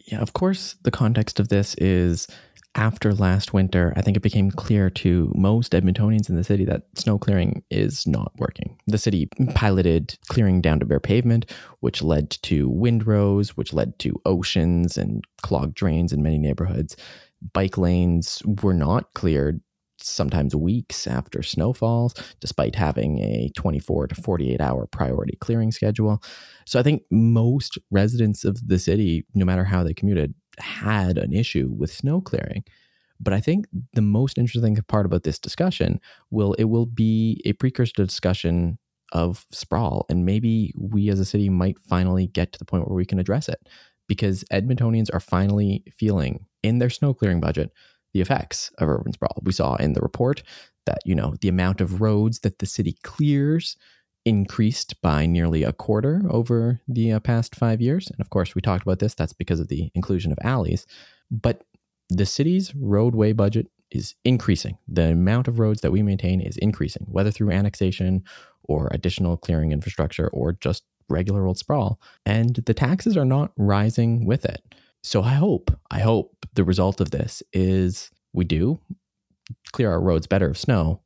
Yeah, 0.06 0.20
of 0.20 0.34
course, 0.34 0.76
the 0.84 0.92
context 0.92 1.42
of 1.42 1.50
this 1.50 1.76
is 1.76 2.28
after 2.76 3.14
last 3.14 3.54
winter, 3.54 3.94
I 3.96 4.02
think 4.02 4.18
it 4.18 4.24
became 4.24 4.50
clear 4.50 4.90
to 4.92 5.32
most 5.36 5.74
Edmontonians 5.74 6.30
in 6.30 6.36
the 6.36 6.44
city 6.44 6.66
that 6.66 6.84
snow 6.96 7.18
clearing 7.20 7.64
is 7.70 8.08
not 8.08 8.32
working. 8.38 8.78
The 8.88 8.98
city 8.98 9.28
piloted 9.54 10.18
clearing 10.28 10.62
down 10.62 10.80
to 10.80 10.86
bare 10.86 11.00
pavement, 11.00 11.52
which 11.82 12.02
led 12.02 12.32
to 12.44 12.70
windrows, 12.70 13.56
which 13.56 13.74
led 13.74 14.00
to 14.00 14.20
oceans 14.26 14.98
and 14.98 15.24
clogged 15.42 15.76
drains 15.76 16.12
in 16.12 16.24
many 16.24 16.38
neighborhoods. 16.38 16.96
Bike 17.54 17.78
lanes 17.78 18.42
were 18.64 18.74
not 18.74 19.14
cleared 19.14 19.62
sometimes 20.00 20.56
weeks 20.56 21.08
after 21.08 21.42
snowfalls, 21.44 22.14
despite 22.40 22.76
having 22.76 23.20
a 23.20 23.50
24 23.56 24.08
to 24.08 24.16
48 24.16 24.60
hour 24.60 24.86
priority 24.88 25.38
clearing 25.40 25.72
schedule. 25.72 26.22
So 26.66 26.80
I 26.80 26.84
think 26.84 27.04
most 27.12 27.78
residents 27.92 28.44
of 28.44 28.68
the 28.68 28.80
city, 28.80 29.26
no 29.34 29.46
matter 29.46 29.64
how 29.64 29.84
they 29.84 29.94
commuted, 29.94 30.34
had 30.60 31.18
an 31.18 31.34
issue 31.34 31.74
with 31.76 31.92
snow 31.92 32.22
clearing. 32.22 32.64
But 33.20 33.34
I 33.34 33.40
think 33.40 33.68
the 33.94 34.02
most 34.02 34.38
interesting 34.38 34.76
part 34.88 35.06
about 35.06 35.24
this 35.24 35.40
discussion 35.40 36.00
will 36.32 36.54
it 36.54 36.66
will 36.66 36.86
be 36.86 37.42
a 37.46 37.54
precursor 37.54 37.94
to 37.94 38.06
discussion 38.06 38.78
of 39.14 39.46
sprawl, 39.52 40.06
and 40.10 40.26
maybe 40.26 40.74
we 40.76 41.10
as 41.10 41.20
a 41.20 41.26
city 41.26 41.50
might 41.50 41.78
finally 41.80 42.28
get 42.28 42.52
to 42.52 42.60
the 42.60 42.66
point 42.66 42.88
where 42.88 42.96
we 42.96 43.06
can 43.06 43.20
address 43.20 43.48
it 43.48 43.68
because 44.08 44.44
Edmontonians 44.52 45.10
are 45.14 45.20
finally 45.20 45.84
feeling 45.96 46.46
in 46.64 46.80
their 46.80 46.90
snow 46.90 47.14
clearing 47.14 47.40
budget 47.40 47.72
the 48.14 48.22
effects 48.22 48.72
of 48.78 48.90
urban 48.90 49.14
sprawl. 49.14 49.42
We 49.44 49.54
saw 49.54 49.76
in 49.76 49.94
the 49.94 50.02
report 50.02 50.44
that, 50.86 51.00
you 51.06 51.16
know, 51.16 51.36
the 51.42 51.48
amount 51.48 51.82
of 51.82 52.02
roads 52.02 52.40
that 52.40 52.60
the 52.60 52.66
city 52.66 52.98
clears 53.04 53.78
increased 54.26 55.02
by 55.02 55.26
nearly 55.26 55.64
a 55.64 55.74
quarter 55.74 56.22
over 56.30 56.82
the 56.88 57.12
uh, 57.12 57.20
past 57.20 57.56
five 57.56 57.82
years. 57.82 58.10
And 58.10 58.20
of 58.22 58.30
course, 58.30 58.56
we 58.56 58.62
talked 58.62 58.84
about 58.84 59.00
this. 59.00 59.14
That's 59.16 59.34
because 59.34 59.60
of 59.60 59.68
the 59.68 59.92
inclusion 59.94 60.32
of 60.32 60.40
alleys. 60.44 60.86
But 61.30 61.64
the 62.10 62.26
city's 62.26 62.74
roadway 62.76 63.34
budget 63.34 63.68
is 63.92 64.16
increasing. 64.24 64.78
The 64.88 65.12
amount 65.12 65.48
of 65.48 65.60
roads 65.60 65.82
that 65.82 65.92
we 65.92 66.02
maintain 66.02 66.42
is 66.42 66.58
increasing, 66.58 67.06
whether 67.10 67.32
through 67.32 67.52
annexation 67.52 68.24
or 68.64 68.90
additional 68.92 69.38
clearing 69.38 69.72
infrastructure 69.72 70.30
or 70.30 70.54
just 70.54 70.84
regular 71.10 71.46
old 71.46 71.58
sprawl. 71.58 72.00
And 72.26 72.56
the 72.66 72.74
taxes 72.74 73.18
are 73.18 73.26
not 73.26 73.52
rising 73.58 74.26
with 74.26 74.46
it. 74.46 74.62
So 75.04 75.22
I 75.22 75.34
hope, 75.34 75.72
I 75.92 76.00
hope 76.00 76.46
the 76.54 76.64
result 76.64 77.02
of 77.02 77.12
this 77.12 77.44
is 77.52 78.10
we 78.32 78.46
do 78.46 78.80
clear 79.74 79.92
our 79.92 80.02
roads 80.02 80.28
better 80.28 80.48
of 80.48 80.58
snow. 80.58 81.02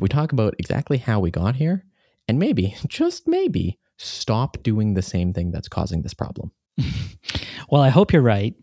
We 0.00 0.08
talk 0.08 0.32
about 0.32 0.54
exactly 0.58 0.96
how 0.96 1.20
we 1.20 1.30
got 1.30 1.56
here 1.56 1.84
and 2.32 2.38
maybe, 2.38 2.74
just 2.88 3.28
maybe, 3.28 3.78
stop 3.98 4.56
doing 4.62 4.94
the 4.94 5.02
same 5.02 5.34
thing 5.34 5.50
that's 5.50 5.68
causing 5.68 6.00
this 6.00 6.14
problem. 6.14 6.50
well, 7.68 7.82
I 7.82 7.90
hope 7.90 8.10
you're 8.10 8.22
right. 8.22 8.54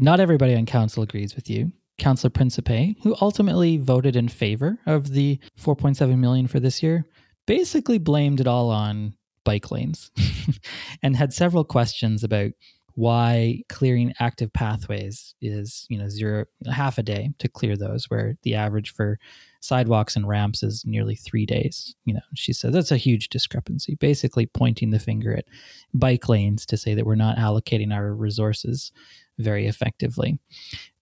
Not 0.00 0.18
everybody 0.18 0.56
on 0.56 0.66
council 0.66 1.04
agrees 1.04 1.36
with 1.36 1.48
you. 1.48 1.70
Councillor 1.96 2.30
Principe, 2.30 2.96
who 3.04 3.14
ultimately 3.20 3.76
voted 3.76 4.16
in 4.16 4.26
favor 4.26 4.80
of 4.84 5.10
the 5.10 5.38
4.7 5.56 6.18
million 6.18 6.48
for 6.48 6.58
this 6.58 6.82
year, 6.82 7.06
basically 7.46 7.98
blamed 7.98 8.40
it 8.40 8.48
all 8.48 8.68
on 8.70 9.14
bike 9.44 9.70
lanes 9.70 10.10
and 11.04 11.14
had 11.14 11.32
several 11.32 11.62
questions 11.62 12.24
about 12.24 12.50
why 12.94 13.62
clearing 13.68 14.12
active 14.18 14.52
pathways 14.52 15.36
is 15.40 15.86
you 15.88 15.98
know 15.98 16.08
zero 16.08 16.46
half 16.72 16.98
a 16.98 17.02
day 17.02 17.30
to 17.38 17.48
clear 17.48 17.76
those 17.76 18.08
where 18.08 18.36
the 18.42 18.54
average 18.54 18.92
for 18.92 19.18
sidewalks 19.64 20.14
and 20.14 20.28
ramps 20.28 20.62
is 20.62 20.84
nearly 20.84 21.14
three 21.14 21.46
days 21.46 21.94
you 22.04 22.12
know 22.12 22.20
she 22.34 22.52
said 22.52 22.72
that's 22.72 22.92
a 22.92 22.96
huge 22.96 23.28
discrepancy 23.28 23.94
basically 23.96 24.46
pointing 24.46 24.90
the 24.90 24.98
finger 24.98 25.34
at 25.34 25.46
bike 25.94 26.28
lanes 26.28 26.66
to 26.66 26.76
say 26.76 26.94
that 26.94 27.06
we're 27.06 27.14
not 27.14 27.38
allocating 27.38 27.92
our 27.92 28.12
resources 28.14 28.92
very 29.38 29.66
effectively 29.66 30.38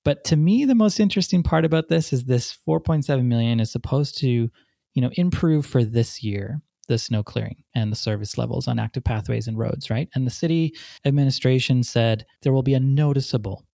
but 0.04 0.24
to 0.24 0.36
me 0.36 0.64
the 0.64 0.74
most 0.74 1.00
interesting 1.00 1.42
part 1.42 1.64
about 1.64 1.88
this 1.88 2.12
is 2.12 2.24
this 2.24 2.56
4.7 2.66 3.24
million 3.24 3.58
is 3.58 3.72
supposed 3.72 4.16
to 4.18 4.48
you 4.94 5.02
know 5.02 5.10
improve 5.14 5.66
for 5.66 5.84
this 5.84 6.22
year 6.22 6.62
the 6.88 6.98
snow 6.98 7.22
clearing 7.22 7.56
and 7.74 7.90
the 7.90 7.96
service 7.96 8.36
levels 8.36 8.68
on 8.68 8.78
active 8.78 9.04
pathways 9.04 9.46
and 9.46 9.56
roads, 9.56 9.88
right? 9.88 10.08
And 10.14 10.26
the 10.26 10.32
city 10.32 10.74
administration 11.04 11.82
said 11.84 12.26
there 12.42 12.52
will 12.52 12.62
be 12.62 12.74
a 12.74 12.80
noticeable 12.80 13.64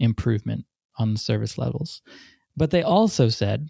improvement 0.00 0.66
on 0.98 1.12
the 1.12 1.18
service 1.18 1.58
levels. 1.58 2.02
But 2.56 2.70
they 2.70 2.82
also 2.82 3.28
said 3.28 3.68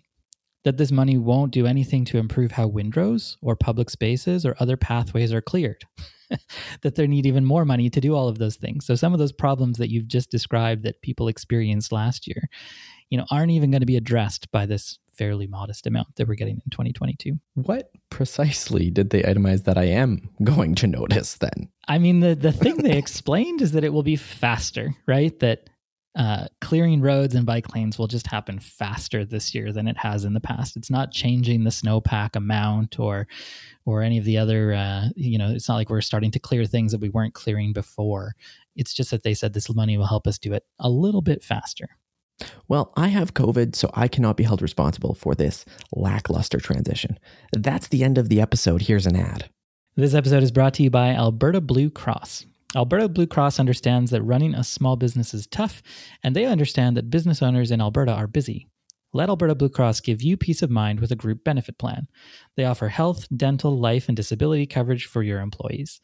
that 0.67 0.79
this 0.79 0.91
money 0.91 1.17
won't 1.17 1.53
do 1.53 1.65
anything 1.65 2.05
to 2.05 2.19
improve 2.19 2.51
how 2.51 2.67
windrows 2.67 3.39
or 3.41 3.55
public 3.55 3.89
spaces 3.89 4.45
or 4.45 4.57
other 4.59 4.77
pathways 4.77 5.33
are 5.33 5.41
cleared. 5.41 5.85
that 6.83 6.97
they 6.97 7.07
need 7.07 7.25
even 7.25 7.45
more 7.45 7.65
money 7.65 7.89
to 7.89 8.01
do 8.01 8.17
all 8.17 8.27
of 8.27 8.39
those 8.39 8.57
things. 8.57 8.85
So 8.85 8.97
some 8.97 9.13
of 9.13 9.21
those 9.21 9.31
problems 9.31 9.79
that 9.79 9.91
you've 9.91 10.09
just 10.09 10.29
described 10.29 10.83
that 10.83 11.01
people 11.03 11.29
experienced 11.29 11.93
last 11.93 12.27
year, 12.27 12.49
you 13.11 13.17
know, 13.17 13.25
aren't 13.31 13.53
even 13.53 13.71
going 13.71 13.83
to 13.83 13.87
be 13.87 13.97
addressed 13.97 14.51
by 14.51 14.67
this 14.67 14.99
fairly 15.13 15.47
modest 15.47 15.87
amount 15.87 16.09
that 16.17 16.27
we're 16.27 16.35
getting 16.35 16.57
in 16.57 16.71
2022. 16.73 17.39
What 17.55 17.93
precisely 18.11 18.91
did 18.91 19.11
they 19.11 19.23
itemize 19.23 19.63
that 19.67 19.79
I 19.79 19.85
am 19.85 20.29
going 20.43 20.75
to 20.75 20.89
notice 20.89 21.37
then? 21.37 21.69
I 21.87 21.99
mean, 21.99 22.19
the, 22.19 22.35
the 22.35 22.51
thing 22.51 22.79
they 22.79 22.99
explained 22.99 23.63
is 23.63 23.71
that 23.71 23.85
it 23.85 23.93
will 23.93 24.03
be 24.03 24.17
faster, 24.17 24.97
right? 25.07 25.39
That 25.39 25.71
uh, 26.17 26.47
clearing 26.63 27.03
roads 27.03 27.35
and 27.35 27.45
bike 27.45 27.75
lanes 27.75 27.99
will 27.99 28.07
just 28.07 28.27
happen 28.27 28.59
faster 28.59 29.25
this 29.25 29.55
year 29.55 29.71
than 29.71 29.87
it 29.87 29.99
has 29.99 30.25
in 30.25 30.33
the 30.33 30.41
past. 30.41 30.77
It's 30.77 30.91
not 30.91 31.13
changing 31.13 31.65
the 31.65 31.71
snowpack 31.71 32.37
amount 32.37 32.99
or 32.99 33.29
or 33.85 34.03
any 34.03 34.17
of 34.17 34.25
the 34.25 34.39
other. 34.39 34.73
Uh, 34.73 35.09
you 35.15 35.37
know, 35.37 35.51
it's 35.51 35.69
not 35.69 35.77
like 35.77 35.91
we're 35.91 36.01
starting 36.01 36.31
to 36.31 36.39
clear 36.39 36.65
things 36.65 36.93
that 36.93 37.01
we 37.01 37.11
weren't 37.11 37.35
clearing 37.35 37.75
before. 37.75 38.35
It's 38.75 38.95
just 38.95 39.11
that 39.11 39.23
they 39.23 39.35
said 39.35 39.53
this 39.53 39.73
money 39.75 39.99
will 39.99 40.07
help 40.07 40.27
us 40.27 40.39
do 40.39 40.55
it 40.55 40.65
a 40.79 40.89
little 40.89 41.23
bit 41.23 41.45
faster. 41.45 41.89
Well, 42.69 42.93
I 42.97 43.09
have 43.09 43.35
COVID, 43.35 43.75
so 43.77 43.91
I 43.95 44.09
cannot 44.09 44.37
be 44.37 44.45
held 44.45 44.61
responsible 44.61 45.15
for 45.15 45.35
this 45.35 45.65
lackluster 45.95 46.61
transition. 46.61 47.19
That's 47.53 47.89
the 47.89 48.05
end 48.05 48.19
of 48.19 48.29
the 48.29 48.41
episode. 48.41 48.83
Here's 48.83 49.07
an 49.07 49.17
ad. 49.17 49.51
This 49.97 50.15
episode 50.15 50.43
is 50.43 50.51
brought 50.51 50.75
to 50.75 50.83
you 50.83 50.91
by 50.91 51.15
Alberta 51.15 51.61
Blue 51.61 51.89
Cross. 51.89 52.47
Alberta 52.77 53.09
Blue 53.09 53.27
Cross 53.27 53.59
understands 53.59 54.11
that 54.11 54.21
running 54.23 54.55
a 54.55 54.63
small 54.63 54.97
business 54.97 55.33
is 55.33 55.47
tough, 55.47 55.83
and 56.23 56.37
they 56.37 56.45
understand 56.45 56.95
that 56.95 57.09
business 57.09 57.43
owners 57.43 57.71
in 57.71 57.81
Alberta 57.81 58.13
are 58.13 58.27
busy. 58.27 58.69
Let 59.15 59.31
Alberta 59.31 59.55
Blue 59.55 59.71
Cross 59.71 60.01
give 60.01 60.21
you 60.21 60.37
peace 60.37 60.61
of 60.61 60.69
mind 60.69 61.01
with 61.01 61.11
a 61.11 61.17
group 61.17 61.43
benefit 61.43 61.79
plan. 61.79 62.07
They 62.55 62.67
offer 62.67 62.89
health, 62.89 63.27
dental, 63.35 63.81
life, 63.81 64.09
and 64.09 64.17
disability 64.17 64.67
coverage 64.67 65.07
for 65.07 65.23
your 65.23 65.41
employees. 65.41 66.03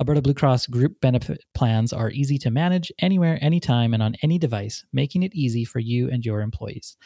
Alberta 0.00 0.22
Blue 0.22 0.32
Cross 0.32 0.68
group 0.68 1.00
benefit 1.00 1.42
plans 1.54 1.92
are 1.92 2.12
easy 2.12 2.38
to 2.38 2.52
manage 2.52 2.92
anywhere, 3.00 3.36
anytime, 3.42 3.92
and 3.92 4.00
on 4.00 4.14
any 4.22 4.38
device, 4.38 4.84
making 4.92 5.24
it 5.24 5.34
easy 5.34 5.64
for 5.64 5.80
you 5.80 6.08
and 6.08 6.24
your 6.24 6.40
employees. 6.40 6.96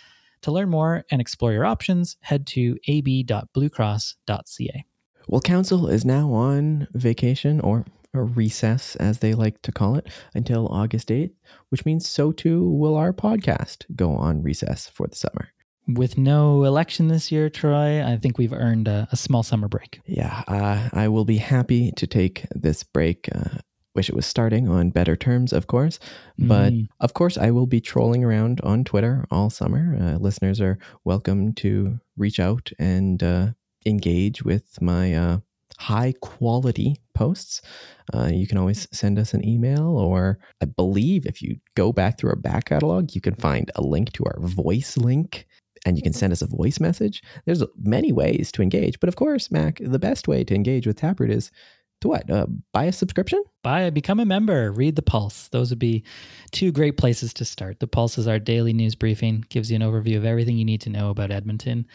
To 0.42 0.52
learn 0.52 0.68
more 0.68 1.06
and 1.10 1.22
explore 1.22 1.54
your 1.54 1.64
options, 1.64 2.18
head 2.20 2.46
to 2.48 2.76
ab.bluecross.ca. 2.86 4.84
Well, 5.26 5.40
council 5.40 5.88
is 5.88 6.04
now 6.04 6.30
on 6.32 6.86
vacation 6.92 7.60
or 7.60 7.86
recess, 8.24 8.96
as 8.96 9.18
they 9.20 9.34
like 9.34 9.62
to 9.62 9.72
call 9.72 9.94
it, 9.96 10.08
until 10.34 10.68
August 10.68 11.08
8th, 11.08 11.32
which 11.70 11.84
means 11.84 12.08
so 12.08 12.32
too 12.32 12.68
will 12.68 12.96
our 12.96 13.12
podcast 13.12 13.84
go 13.94 14.12
on 14.16 14.42
recess 14.42 14.88
for 14.88 15.06
the 15.06 15.16
summer. 15.16 15.48
With 15.88 16.18
no 16.18 16.64
election 16.64 17.06
this 17.08 17.30
year, 17.30 17.48
Troy, 17.48 18.04
I 18.04 18.16
think 18.16 18.38
we've 18.38 18.52
earned 18.52 18.88
a, 18.88 19.06
a 19.12 19.16
small 19.16 19.44
summer 19.44 19.68
break. 19.68 20.00
Yeah, 20.04 20.42
uh, 20.48 20.88
I 20.92 21.06
will 21.08 21.24
be 21.24 21.36
happy 21.36 21.92
to 21.92 22.06
take 22.08 22.44
this 22.50 22.82
break. 22.82 23.28
Uh, 23.32 23.58
wish 23.94 24.08
it 24.08 24.16
was 24.16 24.26
starting 24.26 24.68
on 24.68 24.90
better 24.90 25.14
terms, 25.16 25.52
of 25.52 25.68
course. 25.68 25.98
But 26.36 26.72
Mm. 26.72 26.88
of 27.00 27.14
course, 27.14 27.38
I 27.38 27.50
will 27.52 27.66
be 27.66 27.80
trolling 27.80 28.24
around 28.24 28.60
on 28.62 28.82
Twitter 28.84 29.26
all 29.30 29.48
summer. 29.48 29.96
Uh, 29.98 30.16
listeners 30.18 30.60
are 30.60 30.76
welcome 31.04 31.54
to 31.54 32.00
reach 32.16 32.40
out 32.40 32.72
and 32.80 33.22
uh, 33.22 33.50
engage 33.86 34.42
with 34.42 34.82
my 34.82 35.14
uh, 35.14 35.38
high 35.78 36.14
quality 36.20 36.96
posts. 37.14 37.62
Uh, 38.12 38.30
you 38.32 38.46
can 38.46 38.58
always 38.58 38.86
send 38.92 39.18
us 39.18 39.34
an 39.34 39.46
email, 39.46 39.98
or 39.98 40.38
I 40.62 40.66
believe 40.66 41.26
if 41.26 41.42
you 41.42 41.56
go 41.74 41.92
back 41.92 42.18
through 42.18 42.30
our 42.30 42.36
back 42.36 42.66
catalog, 42.66 43.14
you 43.14 43.20
can 43.20 43.34
find 43.34 43.70
a 43.74 43.82
link 43.82 44.12
to 44.12 44.24
our 44.24 44.38
voice 44.40 44.96
link. 44.96 45.46
And 45.84 45.96
you 45.96 46.02
can 46.02 46.14
send 46.14 46.32
us 46.32 46.42
a 46.42 46.46
voice 46.46 46.80
message. 46.80 47.22
There's 47.44 47.62
many 47.80 48.10
ways 48.10 48.50
to 48.52 48.62
engage, 48.62 48.98
but 48.98 49.08
of 49.08 49.14
course, 49.14 49.52
Mac, 49.52 49.78
the 49.80 50.00
best 50.00 50.26
way 50.26 50.42
to 50.42 50.54
engage 50.54 50.84
with 50.84 50.96
Taproot 50.96 51.30
is 51.30 51.52
to 52.00 52.08
what? 52.08 52.28
Uh, 52.28 52.46
buy 52.72 52.84
a 52.84 52.92
subscription? 52.92 53.42
Buy, 53.62 53.90
become 53.90 54.18
a 54.18 54.24
member, 54.24 54.72
read 54.72 54.96
the 54.96 55.02
Pulse. 55.02 55.48
Those 55.48 55.70
would 55.70 55.78
be 55.78 56.04
two 56.50 56.72
great 56.72 56.96
places 56.96 57.32
to 57.34 57.44
start. 57.44 57.78
The 57.78 57.86
Pulse 57.86 58.18
is 58.18 58.26
our 58.26 58.38
daily 58.38 58.72
news 58.72 58.94
briefing, 58.94 59.44
gives 59.48 59.70
you 59.70 59.76
an 59.76 59.82
overview 59.82 60.16
of 60.16 60.24
everything 60.24 60.58
you 60.58 60.64
need 60.64 60.80
to 60.82 60.90
know 60.90 61.10
about 61.10 61.30
Edmonton 61.30 61.86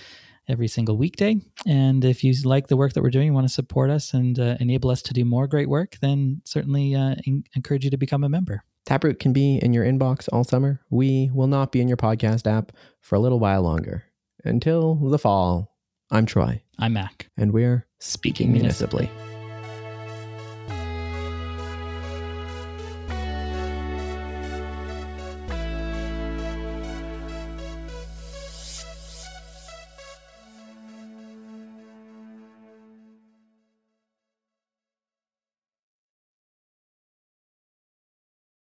every 0.52 0.68
single 0.68 0.98
weekday. 0.98 1.38
And 1.66 2.04
if 2.06 2.24
you 2.24 2.34
like 2.44 2.68
the 2.68 2.78
work 2.78 2.94
that 2.94 3.02
we're 3.02 3.10
doing, 3.10 3.28
you 3.28 3.34
want 3.34 3.48
to 3.48 3.54
support 3.54 3.90
us 3.90 4.14
and 4.14 4.38
uh, 4.40 4.58
enable 4.60 4.90
us 4.90 5.02
to 5.04 5.14
do 5.14 5.26
more 5.26 5.48
great 5.48 5.70
work, 5.70 5.98
then 6.02 6.42
certainly 6.46 6.94
uh, 6.94 7.16
en- 7.26 7.44
encourage 7.56 7.84
you 7.86 7.92
to 7.92 7.98
become 7.98 8.24
a 8.24 8.30
member. 8.30 8.64
Taproot 8.86 9.20
can 9.20 9.32
be 9.32 9.58
in 9.58 9.74
your 9.74 9.86
inbox 9.86 10.28
all 10.34 10.44
summer. 10.44 10.82
We 10.90 11.30
will 11.34 11.48
not 11.48 11.72
be 11.72 11.82
in 11.82 11.88
your 11.88 11.98
podcast 11.98 12.46
app 12.46 12.72
for 13.00 13.16
a 13.16 13.20
little 13.20 13.40
while 13.40 13.62
longer. 13.62 14.04
Until 14.44 14.96
the 14.96 15.20
fall, 15.20 15.76
I'm 16.10 16.26
Troy, 16.26 16.62
I'm 16.80 16.94
Mac. 16.94 17.30
and 17.38 17.54
we're 17.54 17.88
speaking 18.00 18.52
municipally. 18.52 19.10